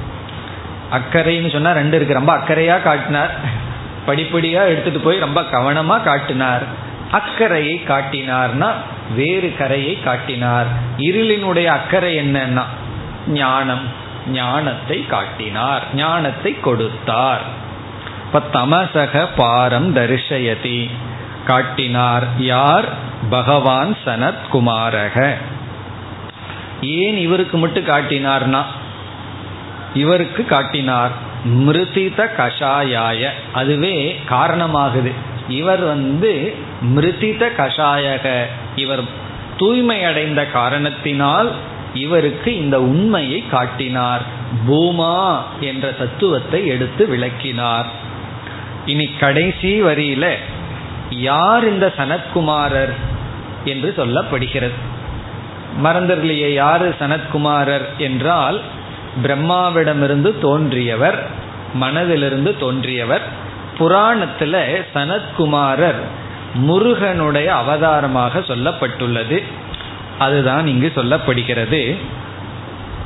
அக்கறைன்னு 0.92 1.52
சொன்னா 1.52 1.72
ரெண்டு 1.72 1.96
இருக்கு. 1.96 2.14
ரொம்ப 2.14 2.36
அக்கறையா 2.36 2.82
காட்டினார். 2.82 3.34
படிப்படியா 4.06 4.64
எடுத்துட்டு 4.64 5.00
போய் 5.00 5.18
ரொம்ப 5.18 5.40
கவனமா 5.40 6.02
காட்டினார். 6.02 6.62
அக்கறையை 7.10 7.82
காட்டினார்னா 7.88 8.72
வேறு 9.14 9.54
கரையை 9.58 10.00
காட்டினார். 10.00 10.66
இருளினுடைய 10.98 11.64
அக்கறை 11.64 12.18
என்னன்னா 12.18 12.62
ஞானம். 13.28 13.88
ஞானத்தை 14.28 15.06
காட்டினார். 15.06 15.82
ஞானத்தை 15.94 16.60
கொடுத்தார். 16.60 17.40
இப்ப 18.26 18.42
தமசக 18.52 19.28
பாரம் 19.36 19.96
தரிசயதி. 19.96 20.90
காட்டினார். 21.46 22.24
யார்? 22.38 22.84
பகவான் 23.30 23.96
சனத்குமாரக. 24.04 25.32
ஏன் 26.80 27.16
இவருக்கு 27.16 27.58
மட்டும் 27.58 27.86
காட்டினார்னா 27.86 28.62
இவருக்கு 29.94 30.44
காட்டினார் 30.44 31.10
மிருதித 31.44 32.30
கஷாயாய. 32.36 33.28
அதுவே 33.52 34.20
காரணமாகுது. 34.30 35.12
இவர் 35.48 35.80
வந்து 35.80 36.54
மிருதித 36.82 37.50
கஷாயக. 37.56 38.42
இவர் 38.76 39.00
தூய்மை 39.58 40.04
அடைந்த 40.04 40.46
காரணத்தினால் 40.46 41.52
இவருக்கு 41.94 42.56
இந்த 42.56 42.80
உண்மையை 42.80 43.44
காட்டினார். 43.50 44.22
பூமா 44.68 45.42
என்ற 45.60 45.92
தத்துவத்தை 45.92 46.66
எடுத்து 46.66 47.08
விளக்கினார். 47.08 47.86
இனி 48.86 49.06
கடைசி 49.06 49.82
வரியில 49.82 50.34
யார் 51.10 51.68
இந்த 51.68 51.92
சனத்குமாரர் 51.98 52.92
என்று 53.64 53.94
சொல்லப்படுகிறது. 53.96 54.78
மறந்தர்லையே 55.84 56.52
யாரு 56.52 56.94
சனத்குமாரர் 57.00 57.84
என்றால் 57.98 58.60
பிரம்மாவிடமிருந்து 59.22 60.38
தோன்றியவர் 60.38 61.26
மனதிலிருந்து 61.80 62.56
தோன்றியவர் 62.58 63.22
புராணத்துல 63.78 64.84
சனத்குமாரர் 64.94 66.00
முருகனுடைய 66.54 67.54
அவதாரமாக 67.54 68.38
சொல்லப்பட்டுள்ளது. 68.38 69.42
அதுதான் 70.18 70.66
இங்கு 70.66 70.92
சொல்லப்படுகிறது. 70.94 71.96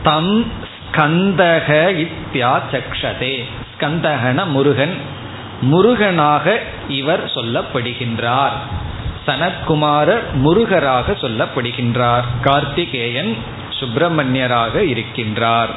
தம் 0.02 0.44
ஸ்கந்தக 0.44 1.68
இத்தியா 1.96 2.60
சக்ஷதே 2.72 3.44
ஸ்கந்தகன 3.74 4.46
முருகன் 4.46 4.94
முருகனாக 5.60 6.60
இவர் 6.88 7.24
சொல்லப்படுகின்றார். 7.24 8.56
சனத்குமாரர் 9.26 10.32
முருகராக 10.32 11.12
சொல்லப்படுகின்றார். 11.12 12.24
கார்த்திகேயன் 12.42 13.36
சுப்பிரமணியராக 13.80 14.74
இருக்கின்றார். 14.74 15.72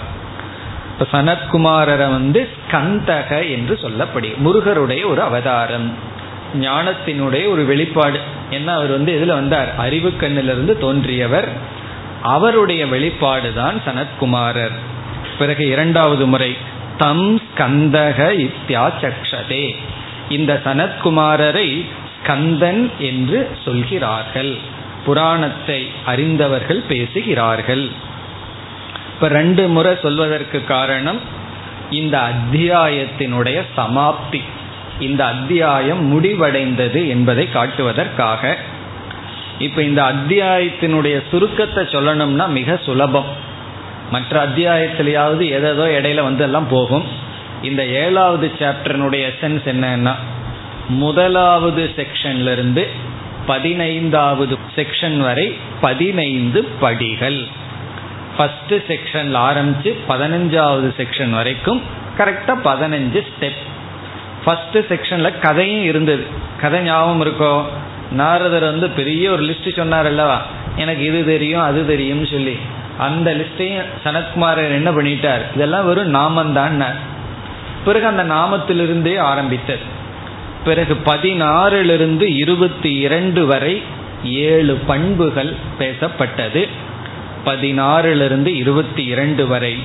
இப்ப 0.99 1.21
சனத்குமாரரை 1.21 2.09
வந்து 2.09 2.49
ஸ்கந்தக 2.55 3.49
என்று 3.49 3.79
சொல்லப்படி 3.81 4.29
முருகருடைய 4.45 5.05
ஒரு 5.05 5.21
அவதாரம் 5.21 5.93
ஞானத்தினுடைய 6.59 7.49
ஒரு 7.49 7.65
வெளிப்பாடு. 7.65 8.19
என்ன 8.49 8.73
அவர் 8.73 8.89
வந்து 8.89 9.21
எதுல 9.21 9.27
வந்தார்? 9.27 9.75
அறிவு 9.75 10.09
கண்ணிலிருந்து 10.09 10.77
தோன்றியவர். 10.77 11.49
அவருடைய 12.23 12.87
வெளிப்பாடு 12.87 13.53
தான் 13.53 13.81
சனத்குமாரர் 13.85 14.75
பிறகு 15.37 15.67
இரண்டாவது 15.67 16.25
முறை 16.25 16.57
தம் 16.97 17.35
ஸ்கந்தக 17.37 18.49
இத்தியாசக்ஷதே 18.49 19.75
இந்த 20.29 20.61
சனத்குமாரரை 20.65 21.85
ஸ்கந்தன் 22.15 22.91
என்று 22.97 23.49
சொல்கிறார்கள். 23.65 24.55
புராணத்தை 25.05 25.87
அறிந்தவர்கள் 26.05 26.81
பேசுகிறார்கள். 26.87 27.89
இப்ப 29.19 29.31
ரெண்டு 29.31 29.67
முறை 29.67 29.97
சொல்வதற்கு 30.01 30.63
காரணம் 30.63 31.19
இந்த 31.89 32.19
அத்தியாயத்தினுடைய 32.19 33.61
சமாப்தி. 33.77 34.41
இந்த 34.99 35.25
அத்தியாயம் 35.25 36.03
முடிவடைந்தது 36.11 37.07
என்பதை 37.07 37.47
காட்டுவதற்காக. 37.53 38.55
இப்ப 39.59 39.83
இந்த 39.83 40.03
அத்தியாயத்தினுடைய 40.03 41.21
சுருக்கத்தை 41.31 41.83
சொல்லணும்னா 41.83 42.47
மிக 42.47 42.79
சுலபம். 42.83 43.25
மற்ற 44.11 44.47
அத்தியாயத்திலேயாவது 44.47 45.49
எதோ 45.49 45.99
இடையில 46.01 46.23
வந்து 46.23 46.43
எல்லாம் 46.43 46.67
போகும். 46.67 47.03
இந்த 47.61 47.85
ஏழாவது 47.85 48.51
சாப்டர்னுடைய 48.59 49.27
எசன்ஸ் 49.31 49.65
என்னன்னா 49.65 50.15
முதலாவது 50.87 51.89
செக்ஷன்ல 51.95 52.51
இருந்து 52.51 52.87
பதினைந்தாவது 53.45 54.57
செக்ஷன் 54.75 55.17
வரை 55.17 55.57
பதினைந்து 55.81 56.63
படிகள். 56.63 57.47
ஃபர்ஸ்ட் 58.39 58.73
செக்ஷன்ல 58.73 59.37
ஆரம்பிச்சு 59.49 59.95
பதினஞ்சாவது 60.09 60.89
செக்ஷன் 60.97 61.29
வரைக்கும் 61.29 61.81
கரெக்டா 62.17 62.55
பதினஞ்சு 62.63 63.21
ஸ்டெப் 63.29 63.61
ஃபர்ஸ்ட் 64.45 64.77
செக்ஷன்ல 64.77 65.39
கதையும் 65.39 65.83
இருந்தது. 65.83 66.25
கதை 66.61 66.79
ஞாபகம் 66.81 67.25
இருக்கோ? 67.25 67.63
நாரதர் 68.11 68.61
வந்து 68.61 68.89
பெரிய 68.89 69.31
ஒரு 69.31 69.43
லிஸ்ட் 69.43 69.75
சொன்னார் 69.75 70.05
அல்லவா? 70.05 70.45
எனக்கு 70.75 71.03
இது 71.03 71.25
தெரியும் 71.25 71.61
அது 71.61 71.87
தெரியும்னு 71.87 72.27
சொல்லி. 72.27 72.57
அந்த 72.97 73.33
லிஸ்டையும் 73.33 73.85
சனத்குமாரர் 74.03 74.71
என்ன 74.71 74.91
பண்ணிட்டார்? 74.91 75.41
இதெல்லாம் 75.55 75.85
வெறும் 75.85 76.15
நாமந்தான் 76.15 76.85
பிறகு 77.85 78.05
அந்த 78.05 78.23
நாமத்திலிருந்தே 78.23 79.19
ஆரம்பித்தது. 79.19 79.79
பிறகு 80.63 80.97
பதினாறிலிருந்து 81.05 82.21
இருபத்தி 82.21 82.93
இரண்டு 82.93 83.45
வரை 83.45 83.83
ஏழு 84.23 84.75
பண்புகள் 84.87 85.55
பேசப்பட்டது. 85.79 86.67
பதினாறிலிருந்து 87.45 88.45
இருபத்தி 88.45 89.05
இரண்டு 89.05 89.47
வரை. 89.47 89.77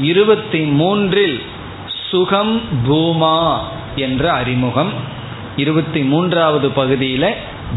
இருபத்தி 0.00 0.60
மூன்றில் 0.64 1.42
சுகம் 2.10 2.60
பூமா 2.86 3.58
என்ற 3.96 4.32
அறிமுகம். 4.32 4.92
இருபத்தி 5.56 6.00
மூன்றாவது 6.00 6.70
பகுதியில் 6.70 7.34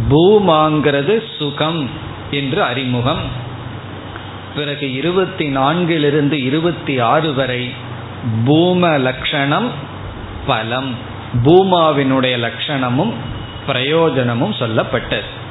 பூமாங்கிறது 0.09 1.21
சுகம் 1.37 1.89
என்று 2.31 2.63
அறிமுகம். 2.63 3.43
பிறகு 4.55 4.93
இருபத்தி 4.93 5.57
நான்கிலிருந்து 5.57 6.31
இருபத்தி 6.31 6.99
ஆறு 6.99 7.33
வரை 7.33 7.73
பூம 8.45 8.97
லட்சணம் 8.97 9.71
பலம். 10.45 10.95
பூமாவினுடைய 11.43 12.35
லட்சணமும் 12.37 13.13
பிரயோஜனமும் 13.67 14.51
சொல்லப்பட்டது. 14.51 15.43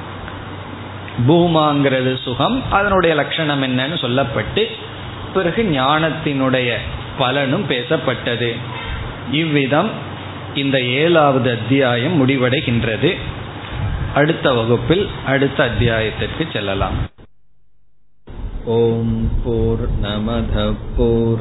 பூமாங்கிறது 1.28 2.22
சுகம் 2.22 2.70
அதனுடைய 2.70 3.14
லட்சணம் 3.14 3.62
என்னன்னு 3.62 3.96
சொல்லப்பட்டு 4.00 4.66
பிறகு 5.34 5.62
ஞானத்தினுடைய 5.62 6.74
பலனும் 7.18 7.68
பேசப்பட்டது. 7.68 8.56
இவ்விதம் 9.30 9.90
இந்த 10.54 10.80
ஏழாவது 10.80 11.50
அத்தியாயம் 11.50 12.28
முடிவடைகின்றது. 12.28 13.16
அடுத்த 14.14 14.52
வகுப்பில் 14.52 15.08
அடுத்த 15.26 15.64
அத்தியாயத்திற்கு 15.64 16.48
செல்லலாம். 16.52 17.12
ஓம் 18.64 19.30
போர் 19.44 20.00
நமத 20.02 20.74
போர் 20.96 21.40